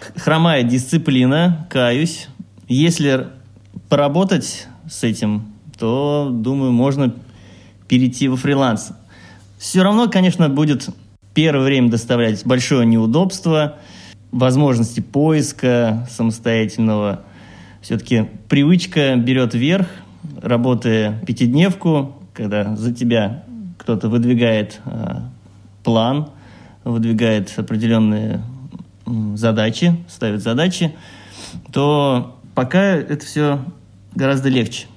Х- 0.00 0.20
Хромает 0.20 0.68
дисциплина, 0.68 1.66
каюсь. 1.70 2.28
Если 2.68 3.26
поработать 3.88 4.68
с 4.88 5.02
этим, 5.02 5.46
то, 5.76 6.28
думаю, 6.32 6.70
можно 6.70 7.12
перейти 7.88 8.28
во 8.28 8.36
фриланс. 8.36 8.92
Все 9.64 9.82
равно, 9.82 10.10
конечно, 10.10 10.50
будет 10.50 10.90
первое 11.32 11.64
время 11.64 11.88
доставлять 11.88 12.44
большое 12.44 12.84
неудобство, 12.84 13.76
возможности 14.30 15.00
поиска 15.00 16.06
самостоятельного. 16.10 17.22
Все-таки 17.80 18.28
привычка 18.50 19.16
берет 19.16 19.54
верх, 19.54 19.88
работая 20.42 21.18
пятидневку, 21.26 22.14
когда 22.34 22.76
за 22.76 22.92
тебя 22.92 23.44
кто-то 23.78 24.10
выдвигает 24.10 24.82
э, 24.84 25.20
план, 25.82 26.28
выдвигает 26.84 27.50
определенные 27.56 28.42
задачи, 29.34 29.96
ставит 30.08 30.42
задачи, 30.42 30.94
то 31.72 32.38
пока 32.54 32.82
это 32.82 33.24
все 33.24 33.64
гораздо 34.14 34.50
легче. 34.50 34.88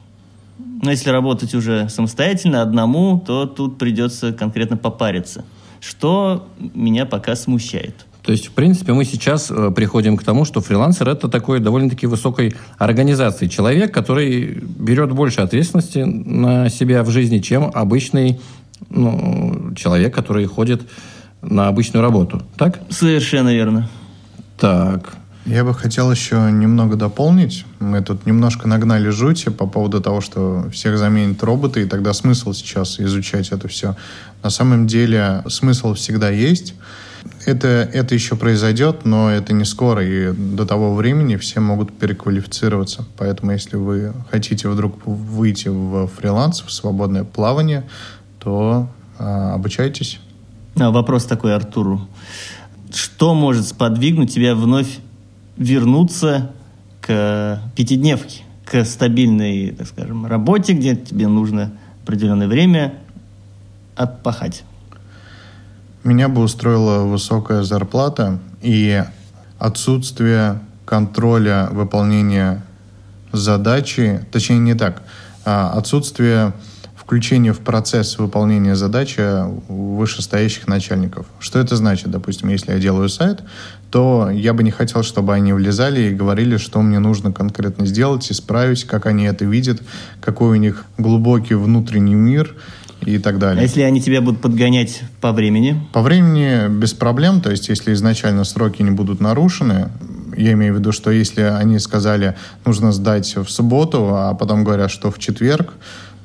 Но 0.81 0.91
если 0.91 1.09
работать 1.09 1.53
уже 1.53 1.89
самостоятельно, 1.89 2.61
одному, 2.61 3.23
то 3.25 3.45
тут 3.45 3.77
придется 3.77 4.33
конкретно 4.33 4.77
попариться, 4.77 5.43
что 5.79 6.47
меня 6.73 7.05
пока 7.05 7.35
смущает. 7.35 8.05
То 8.23 8.33
есть, 8.33 8.47
в 8.47 8.51
принципе, 8.51 8.91
мы 8.91 9.05
сейчас 9.05 9.49
э, 9.49 9.71
приходим 9.71 10.17
к 10.17 10.23
тому, 10.23 10.43
что 10.43 10.59
фрилансер 10.59 11.07
это 11.07 11.29
такой 11.29 11.61
довольно-таки 11.61 12.07
высокой 12.07 12.53
организации. 12.77 13.47
Человек, 13.47 13.93
который 13.93 14.61
берет 14.61 15.13
больше 15.13 15.39
ответственности 15.39 15.99
на 15.99 16.69
себя 16.69 17.03
в 17.03 17.09
жизни, 17.09 17.39
чем 17.39 17.71
обычный 17.73 18.37
ну, 18.89 19.73
человек, 19.75 20.13
который 20.13 20.45
ходит 20.45 20.81
на 21.41 21.69
обычную 21.69 22.03
работу. 22.03 22.43
Так? 22.57 22.81
Совершенно 22.89 23.53
верно. 23.53 23.89
Так. 24.59 25.15
Я 25.47 25.63
бы 25.63 25.73
хотел 25.73 26.11
еще 26.11 26.51
немного 26.51 26.97
дополнить. 26.97 27.63
Мы 27.79 28.01
тут 28.01 28.25
немножко 28.25 28.67
нагнали 28.67 29.07
жути 29.07 29.47
по 29.47 29.65
поводу 29.65 30.01
того, 30.01 30.19
что 30.19 30.69
всех 30.73 30.97
заменят 30.97 31.41
роботы, 31.41 31.83
и 31.83 31.85
тогда 31.85 32.11
смысл 32.11 32.51
сейчас 32.51 32.99
изучать 32.99 33.53
это 33.53 33.69
все. 33.69 33.95
На 34.43 34.49
самом 34.49 34.87
деле 34.87 35.43
смысл 35.47 35.93
всегда 35.93 36.29
есть. 36.29 36.75
Это, 37.45 37.67
это 37.67 38.13
еще 38.13 38.35
произойдет, 38.35 39.05
но 39.05 39.31
это 39.31 39.53
не 39.53 39.63
скоро, 39.63 40.05
и 40.05 40.33
до 40.33 40.65
того 40.65 40.93
времени 40.93 41.37
все 41.37 41.61
могут 41.61 41.97
переквалифицироваться. 41.97 43.05
Поэтому 43.15 43.53
если 43.53 43.77
вы 43.77 44.11
хотите 44.29 44.67
вдруг 44.67 44.97
выйти 45.05 45.69
в 45.69 46.07
фриланс, 46.07 46.61
в 46.61 46.73
свободное 46.73 47.23
плавание, 47.23 47.87
то 48.39 48.89
а, 49.17 49.53
обучайтесь. 49.53 50.19
А, 50.77 50.91
Вопрос 50.91 51.23
такой 51.23 51.55
Артуру. 51.55 52.05
Что 52.93 53.33
может 53.33 53.65
сподвигнуть 53.65 54.33
тебя 54.33 54.53
вновь 54.53 54.99
вернуться 55.57 56.51
к 57.01 57.61
пятидневке, 57.75 58.43
к 58.65 58.83
стабильной, 58.85 59.71
так 59.71 59.87
скажем, 59.87 60.25
работе, 60.25 60.73
где 60.73 60.95
тебе 60.95 61.27
нужно 61.27 61.71
определенное 62.03 62.47
время 62.47 62.95
отпахать? 63.95 64.63
Меня 66.03 66.29
бы 66.29 66.41
устроила 66.41 67.03
высокая 67.03 67.63
зарплата 67.63 68.39
и 68.61 69.03
отсутствие 69.59 70.59
контроля 70.85 71.67
выполнения 71.71 72.63
задачи, 73.33 74.25
точнее 74.31 74.59
не 74.59 74.73
так, 74.73 75.03
а 75.43 75.71
отсутствие 75.71 76.53
включения 77.07 77.53
в 77.53 77.59
процесс 77.59 78.17
выполнения 78.17 78.75
задачи 78.75 79.23
вышестоящих 79.69 80.67
начальников. 80.67 81.25
Что 81.39 81.57
это 81.57 81.77
значит? 81.77 82.11
Допустим, 82.11 82.49
если 82.49 82.73
я 82.73 82.79
делаю 82.79 83.07
сайт, 83.07 83.43
то 83.89 84.29
я 84.29 84.53
бы 84.53 84.61
не 84.61 84.71
хотел, 84.71 85.03
чтобы 85.03 85.33
они 85.33 85.53
влезали 85.53 86.01
и 86.01 86.13
говорили, 86.13 86.57
что 86.57 86.81
мне 86.81 86.99
нужно 86.99 87.31
конкретно 87.31 87.85
сделать, 87.85 88.29
исправить, 88.29 88.83
как 88.83 89.05
они 89.05 89.23
это 89.23 89.45
видят, 89.45 89.81
какой 90.19 90.49
у 90.49 90.59
них 90.59 90.83
глубокий 90.97 91.53
внутренний 91.53 92.13
мир 92.13 92.53
и 93.05 93.19
так 93.19 93.39
далее. 93.39 93.61
А 93.61 93.63
если 93.63 93.83
они 93.83 94.01
тебя 94.01 94.19
будут 94.19 94.41
подгонять 94.41 95.01
по 95.21 95.31
времени? 95.31 95.87
По 95.93 96.01
времени 96.01 96.67
без 96.67 96.93
проблем, 96.93 97.39
то 97.39 97.49
есть 97.51 97.69
если 97.69 97.93
изначально 97.93 98.43
сроки 98.43 98.81
не 98.81 98.91
будут 98.91 99.21
нарушены, 99.21 99.91
я 100.35 100.51
имею 100.51 100.73
в 100.73 100.79
виду, 100.79 100.91
что 100.91 101.09
если 101.11 101.43
они 101.43 101.79
сказали, 101.79 102.35
нужно 102.65 102.91
сдать 102.91 103.37
в 103.37 103.47
субботу, 103.47 104.09
а 104.13 104.33
потом 104.33 104.65
говорят, 104.65 104.91
что 104.91 105.09
в 105.09 105.19
четверг, 105.19 105.71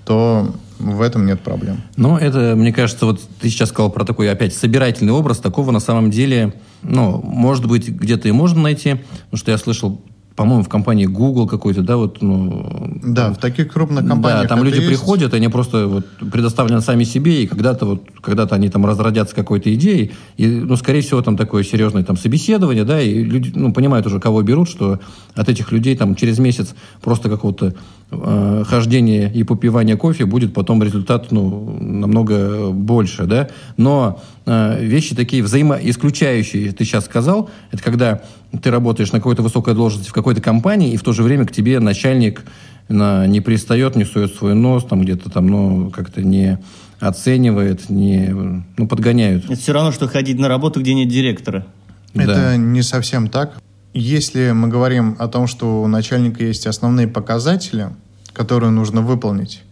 то 0.05 0.53
в 0.83 1.01
этом 1.01 1.26
нет 1.26 1.41
проблем. 1.41 1.83
Ну, 1.97 2.16
это, 2.16 2.55
мне 2.57 2.72
кажется, 2.72 3.07
вот 3.07 3.20
ты 3.41 3.49
сейчас 3.49 3.68
сказал 3.68 3.91
про 3.91 4.05
такой, 4.05 4.30
опять, 4.30 4.55
собирательный 4.55 5.12
образ. 5.12 5.39
Такого 5.39 5.70
на 5.70 5.80
самом 5.80 6.11
деле, 6.11 6.55
ну, 6.83 7.20
может 7.22 7.66
быть, 7.66 7.89
где-то 7.89 8.28
и 8.28 8.33
можно 8.33 8.61
найти. 8.61 8.97
Потому 9.24 9.39
что 9.39 9.51
я 9.53 9.59
слышал 9.59 10.03
по-моему, 10.37 10.62
в 10.62 10.68
компании 10.68 11.07
Google 11.07 11.47
какой-то, 11.47 11.83
да, 11.83 11.97
вот, 11.97 12.22
ну... 12.22 12.99
Да, 13.03 13.33
в 13.33 13.39
таких 13.39 13.72
крупных 13.72 14.07
компаниях 14.07 14.43
Да, 14.43 14.49
там 14.49 14.64
люди 14.64 14.76
есть. 14.76 14.89
приходят, 14.89 15.35
они 15.35 15.49
просто 15.49 15.87
вот 15.87 16.07
предоставлены 16.30 16.80
сами 16.80 17.05
себе, 17.05 17.43
и 17.43 17.47
когда-то 17.47 17.87
вот, 17.87 18.03
когда-то 18.20 18.55
они 18.55 18.68
там 18.68 18.87
разродятся 18.87 19.35
какой-то 19.35 19.72
идеей, 19.74 20.12
и, 20.37 20.47
ну, 20.47 20.76
скорее 20.76 21.03
всего, 21.03 21.20
там 21.22 21.37
такое 21.37 21.64
серьезное 21.64 22.03
там 22.03 22.16
собеседование, 22.16 22.85
да, 22.85 23.01
и 23.01 23.22
люди, 23.22 23.53
ну, 23.55 23.72
понимают 23.72 24.07
уже, 24.07 24.20
кого 24.20 24.43
берут, 24.43 24.68
что 24.68 25.01
от 25.35 25.49
этих 25.49 25.70
людей 25.72 25.97
там 25.97 26.14
через 26.14 26.39
месяц 26.39 26.74
просто 27.03 27.28
какого-то 27.28 27.74
э, 28.11 28.64
хождения 28.66 29.30
и 29.30 29.43
попивания 29.43 29.97
кофе 29.97 30.24
будет 30.24 30.55
потом 30.55 30.83
результат, 30.83 31.30
ну, 31.30 31.76
намного 31.80 32.70
больше, 32.70 33.24
да, 33.24 33.49
но 33.76 34.20
э, 34.47 34.83
вещи 34.83 35.14
такие 35.14 35.43
взаимоисключающие, 35.43 36.72
ты 36.72 36.85
сейчас 36.85 37.05
сказал, 37.05 37.51
это 37.70 37.83
когда 37.83 38.22
ты 38.61 38.70
работаешь 38.70 39.12
на 39.12 39.18
какой-то 39.18 39.42
высокой 39.42 39.74
должности 39.74 40.11
в 40.11 40.12
какой-то 40.12 40.40
компании, 40.40 40.92
и 40.92 40.96
в 40.96 41.03
то 41.03 41.12
же 41.12 41.22
время 41.22 41.46
к 41.46 41.53
тебе 41.53 41.80
начальник 41.80 42.42
на, 42.88 43.26
не 43.26 43.40
пристает, 43.40 43.96
не 43.96 44.05
сует 44.05 44.34
свой 44.34 44.55
нос, 44.55 44.84
там 44.84 45.03
где-то 45.03 45.30
там, 45.30 45.46
ну, 45.46 45.90
как-то 45.90 46.22
не 46.22 46.59
оценивает, 47.00 47.88
не, 47.88 48.28
ну, 48.76 48.86
подгоняют. 48.86 49.44
Это 49.46 49.57
все 49.57 49.72
равно, 49.72 49.92
что 49.92 50.07
ходить 50.07 50.38
на 50.38 50.48
работу, 50.48 50.80
где 50.80 50.94
нет 50.94 51.09
директора. 51.09 51.66
Это 52.14 52.34
Да. 52.34 52.57
не 52.57 52.82
совсем 52.82 53.28
так. 53.28 53.61
Если 53.94 54.53
мы 54.53 54.68
говорим 54.68 55.16
о 55.18 55.28
том, 55.28 55.46
что 55.46 55.82
у 55.82 55.86
начальника 55.86 56.44
есть 56.44 56.66
основные 56.66 57.09
показатели, 57.09 57.88
которые 58.32 58.70
нужно 58.70 59.00
выполнить, 59.00 59.62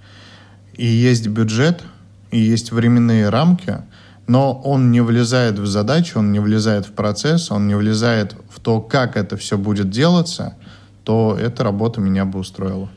и 0.76 0.86
есть 0.86 1.26
бюджет, 1.28 1.82
и 2.30 2.38
есть 2.38 2.72
временные 2.72 3.28
рамки, 3.28 3.78
но 4.30 4.52
он 4.52 4.92
не 4.92 5.00
влезает 5.00 5.58
в 5.58 5.66
задачу, 5.66 6.20
он 6.20 6.30
не 6.30 6.38
влезает 6.38 6.86
в 6.86 6.92
процесс, 6.92 7.50
он 7.50 7.66
не 7.66 7.74
влезает 7.74 8.36
в 8.48 8.60
то, 8.60 8.80
как 8.80 9.16
это 9.16 9.36
все 9.36 9.58
будет 9.58 9.90
делаться, 9.90 10.54
то 11.02 11.36
эта 11.40 11.64
работа 11.64 12.00
меня 12.00 12.24
бы 12.24 12.38
устроила. 12.38 12.88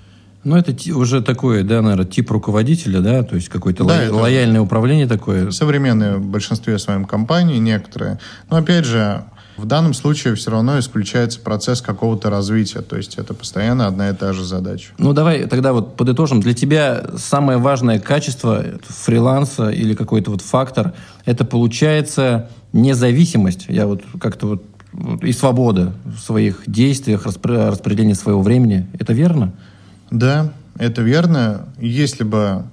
Ну, 0.44 0.56
это 0.58 0.76
уже 0.96 1.24
такое, 1.24 1.64
да, 1.64 1.82
наверное, 1.82 2.06
тип 2.06 2.30
руководителя, 2.30 3.00
да, 3.00 3.24
то 3.24 3.36
есть 3.36 3.50
какое-то 3.50 3.84
Да, 3.84 3.96
ло- 3.96 4.00
это- 4.02 4.14
лояльное 4.14 4.62
управление 4.62 5.08
такое. 5.08 5.50
Современные 5.50 6.18
в 6.18 6.26
большинстве 6.28 6.78
своем 6.78 7.06
компаний, 7.06 7.58
некоторые. 7.58 8.20
Но 8.52 8.58
опять 8.58 8.86
же, 8.86 9.24
в 9.58 9.66
данном 9.66 9.94
случае 9.94 10.36
все 10.36 10.52
равно 10.52 10.80
исключается 10.80 11.40
процесс 11.40 11.82
какого-то 11.82 12.30
развития. 12.30 12.82
То 12.82 12.98
есть 12.98 13.18
это 13.18 13.34
постоянно 13.34 13.88
одна 13.88 14.10
и 14.10 14.14
та 14.14 14.34
же 14.34 14.44
задача. 14.44 14.94
Ну, 14.98 15.14
давай 15.14 15.46
тогда 15.46 15.74
вот 15.74 15.96
подытожим. 15.96 16.42
Для 16.42 16.54
тебя 16.54 17.06
самое 17.18 17.58
важное 17.58 18.00
качество 18.00 18.64
фриланса 18.88 19.70
или 19.70 19.94
какой-то 19.94 20.32
вот 20.32 20.42
фактор, 20.42 20.94
это 21.26 21.46
получается 21.46 22.50
независимость. 22.72 23.66
Я 23.70 23.88
вот 23.88 24.02
как-то 24.20 24.48
вот 24.48 24.64
и 25.22 25.32
свобода 25.32 25.94
в 26.06 26.20
своих 26.20 26.64
действиях, 26.68 27.26
распре- 27.26 27.70
распределение 27.70 28.16
своего 28.16 28.42
времени. 28.42 28.88
Это 29.00 29.14
верно? 29.14 29.54
Да, 30.12 30.52
это 30.78 31.02
верно. 31.02 31.68
Если 31.80 32.24
бы 32.24 32.64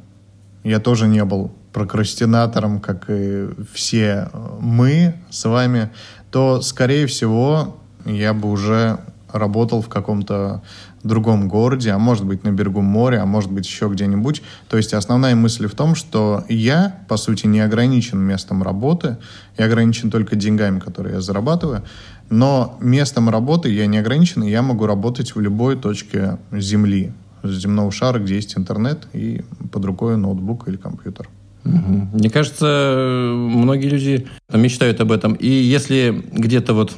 я 0.64 0.80
тоже 0.80 1.08
не 1.08 1.24
был 1.24 1.52
прокрастинатором, 1.72 2.80
как 2.80 3.04
и 3.08 3.48
все 3.72 4.28
мы 4.60 5.14
с 5.30 5.44
вами, 5.44 5.90
то, 6.30 6.60
скорее 6.62 7.06
всего, 7.06 7.76
я 8.04 8.34
бы 8.34 8.50
уже 8.50 8.98
работал 9.32 9.80
в 9.82 9.88
каком-то 9.88 10.62
другом 11.02 11.48
городе, 11.48 11.90
а 11.92 11.98
может 11.98 12.26
быть 12.26 12.44
на 12.44 12.50
берегу 12.50 12.80
моря, 12.80 13.22
а 13.22 13.26
может 13.26 13.50
быть 13.50 13.66
еще 13.66 13.88
где-нибудь. 13.88 14.42
То 14.68 14.76
есть 14.76 14.92
основная 14.92 15.34
мысль 15.34 15.66
в 15.66 15.74
том, 15.74 15.94
что 15.94 16.44
я, 16.48 16.98
по 17.08 17.16
сути, 17.16 17.46
не 17.46 17.60
ограничен 17.60 18.18
местом 18.18 18.62
работы, 18.62 19.16
я 19.56 19.66
ограничен 19.66 20.10
только 20.10 20.36
деньгами, 20.36 20.78
которые 20.78 21.14
я 21.14 21.20
зарабатываю, 21.20 21.84
но 22.28 22.76
местом 22.80 23.30
работы 23.30 23.70
я 23.70 23.86
не 23.86 23.98
ограничен, 23.98 24.42
и 24.42 24.50
я 24.50 24.62
могу 24.62 24.86
работать 24.86 25.34
в 25.34 25.40
любой 25.40 25.76
точке 25.76 26.38
Земли, 26.52 27.12
земного 27.42 27.90
шара, 27.90 28.18
где 28.18 28.34
есть 28.34 28.56
интернет 28.58 29.06
и 29.12 29.42
под 29.72 29.84
рукой 29.84 30.16
ноутбук 30.16 30.68
или 30.68 30.76
компьютер. 30.76 31.28
Мне 31.64 32.30
кажется, 32.30 33.32
многие 33.34 33.88
люди 33.88 34.26
мечтают 34.52 35.00
об 35.00 35.12
этом. 35.12 35.34
И 35.34 35.48
если 35.48 36.22
где-то 36.32 36.74
вот 36.74 36.92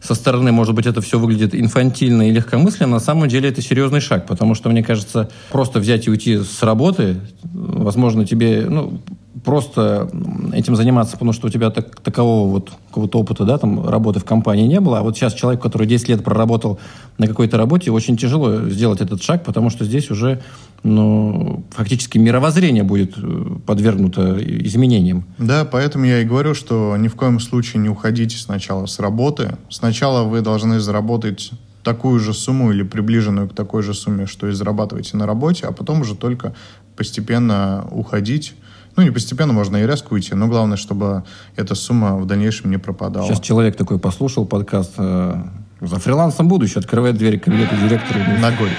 со 0.00 0.14
стороны, 0.14 0.52
может 0.52 0.74
быть, 0.74 0.86
это 0.86 1.00
все 1.00 1.18
выглядит 1.18 1.54
инфантильно 1.54 2.28
и 2.28 2.32
легкомысленно, 2.32 2.92
на 2.92 3.00
самом 3.00 3.28
деле 3.28 3.48
это 3.48 3.62
серьезный 3.62 4.00
шаг, 4.00 4.26
потому 4.26 4.54
что, 4.54 4.68
мне 4.68 4.82
кажется, 4.82 5.30
просто 5.50 5.78
взять 5.78 6.06
и 6.06 6.10
уйти 6.10 6.38
с 6.38 6.62
работы, 6.62 7.16
возможно, 7.42 8.26
тебе, 8.26 8.66
ну, 8.68 9.00
просто 9.44 10.10
этим 10.52 10.76
заниматься, 10.76 11.12
потому 11.12 11.32
что 11.32 11.46
у 11.46 11.50
тебя 11.50 11.70
так, 11.70 12.00
такового 12.00 12.50
вот 12.50 12.70
какого-то 12.88 13.18
опыта, 13.18 13.44
да, 13.44 13.58
там, 13.58 13.88
работы 13.88 14.20
в 14.20 14.24
компании 14.24 14.66
не 14.66 14.80
было, 14.80 14.98
а 14.98 15.02
вот 15.02 15.16
сейчас 15.16 15.34
человек, 15.34 15.62
который 15.62 15.86
10 15.86 16.08
лет 16.08 16.24
проработал 16.24 16.78
на 17.18 17.26
какой-то 17.26 17.56
работе, 17.56 17.90
очень 17.90 18.16
тяжело 18.16 18.68
сделать 18.68 19.00
этот 19.00 19.22
шаг, 19.22 19.44
потому 19.44 19.70
что 19.70 19.84
здесь 19.84 20.10
уже, 20.10 20.42
ну, 20.82 21.64
фактически 21.70 22.18
мировоззрение 22.18 22.82
будет 22.82 23.14
э, 23.16 23.56
подвергнуто 23.66 24.38
изменениям. 24.38 25.24
Да, 25.38 25.64
поэтому 25.64 26.04
я 26.04 26.20
и 26.20 26.24
говорю, 26.24 26.54
что 26.54 26.96
ни 26.98 27.08
в 27.08 27.14
коем 27.14 27.40
случае 27.40 27.82
не 27.82 27.88
уходите 27.88 28.36
сначала 28.36 28.86
с 28.86 28.98
работы. 28.98 29.56
Сначала 29.70 30.24
вы 30.24 30.42
должны 30.42 30.78
заработать 30.80 31.52
такую 31.82 32.20
же 32.20 32.32
сумму 32.32 32.72
или 32.72 32.82
приближенную 32.82 33.48
к 33.48 33.54
такой 33.54 33.82
же 33.82 33.94
сумме, 33.94 34.26
что 34.26 34.48
и 34.48 34.52
зарабатываете 34.52 35.16
на 35.16 35.26
работе, 35.26 35.66
а 35.66 35.72
потом 35.72 36.02
уже 36.02 36.14
только 36.14 36.54
постепенно 36.96 37.86
уходить. 37.90 38.54
Ну, 38.96 39.02
не 39.02 39.10
постепенно, 39.10 39.52
можно 39.52 39.78
и 39.78 39.86
резко 39.86 40.12
уйти, 40.12 40.34
но 40.34 40.48
главное, 40.48 40.76
чтобы 40.76 41.24
эта 41.56 41.74
сумма 41.74 42.16
в 42.16 42.26
дальнейшем 42.26 42.70
не 42.70 42.78
пропадала. 42.78 43.26
Сейчас 43.26 43.40
человек 43.40 43.76
такой 43.76 43.98
послушал 43.98 44.44
подкаст 44.44 44.92
э, 44.98 45.42
за 45.80 45.96
фрилансом 45.98 46.48
будущее, 46.48 46.80
открывает 46.80 47.16
дверь 47.16 47.40
кабинета 47.40 47.76
директора 47.76 48.20
и 48.20 48.40
Ногой. 48.40 48.70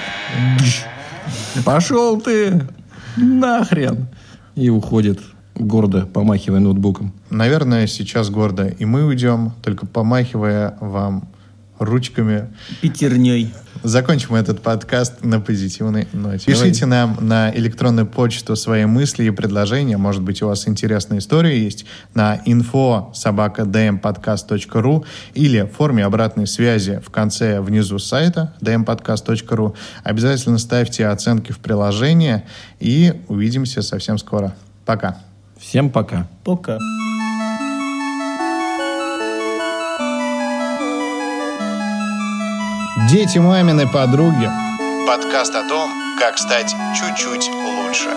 пошел 1.64 2.20
ты 2.20 2.62
нахрен 3.16 4.06
и 4.54 4.70
уходит 4.70 5.20
гордо 5.54 6.06
помахивая 6.06 6.60
ноутбуком. 6.60 7.12
Наверное, 7.30 7.86
сейчас 7.86 8.30
гордо 8.30 8.66
и 8.66 8.84
мы 8.84 9.04
уйдем, 9.04 9.52
только 9.62 9.86
помахивая 9.86 10.76
вам 10.80 11.28
ручками. 11.78 12.48
Пятерней. 12.80 13.52
Закончим 13.82 14.34
этот 14.34 14.62
подкаст 14.62 15.24
на 15.24 15.40
позитивной 15.40 16.08
ноте. 16.12 16.46
Пишите 16.46 16.86
нам 16.86 17.18
на 17.20 17.54
электронную 17.54 18.06
почту 18.06 18.56
свои 18.56 18.86
мысли 18.86 19.24
и 19.24 19.30
предложения. 19.30 19.96
Может 19.96 20.22
быть, 20.22 20.42
у 20.42 20.46
вас 20.46 20.66
интересная 20.68 21.18
история 21.18 21.62
есть 21.62 21.84
на 22.14 22.36
info 22.46 23.12
собакадmpodcast.ru 23.12 25.04
или 25.34 25.62
в 25.62 25.76
форме 25.76 26.04
обратной 26.04 26.46
связи 26.46 27.02
в 27.04 27.10
конце 27.10 27.60
внизу 27.60 27.98
сайта 27.98 28.54
dmpodcast.ru. 28.60 29.74
Обязательно 30.02 30.58
ставьте 30.58 31.06
оценки 31.08 31.52
в 31.52 31.58
приложение 31.58 32.46
и 32.80 33.20
увидимся 33.28 33.82
совсем 33.82 34.18
скоро. 34.18 34.54
Пока. 34.86 35.18
Всем 35.58 35.90
пока. 35.90 36.28
Пока. 36.44 36.78
Дети 43.10 43.36
мамины 43.36 43.86
подруги. 43.86 44.48
Подкаст 45.06 45.54
о 45.54 45.68
том, 45.68 45.90
как 46.18 46.38
стать 46.38 46.74
чуть-чуть 46.96 47.50
лучше. 47.50 48.08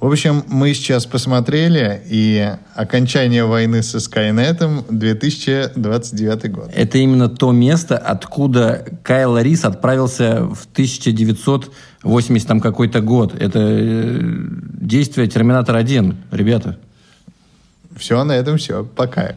В 0.00 0.10
общем, 0.10 0.42
мы 0.48 0.74
сейчас 0.74 1.06
посмотрели, 1.06 2.02
и 2.06 2.54
окончание 2.74 3.44
войны 3.44 3.84
со 3.84 4.00
Скайнетом 4.00 4.84
2029 4.88 6.50
год. 6.50 6.70
Это 6.74 6.98
именно 6.98 7.28
то 7.28 7.52
место, 7.52 7.98
откуда 7.98 8.84
Кайл 9.04 9.38
Рис 9.38 9.64
отправился 9.64 10.44
в 10.46 10.66
1980 10.72 12.48
там 12.48 12.60
какой-то 12.60 13.00
год. 13.00 13.40
Это 13.40 13.60
э, 13.60 14.18
действие 14.80 15.28
Терминатор 15.28 15.76
1, 15.76 16.16
ребята. 16.32 16.78
Все, 17.96 18.24
на 18.24 18.32
этом 18.32 18.56
все. 18.56 18.84
Пока. 18.84 19.36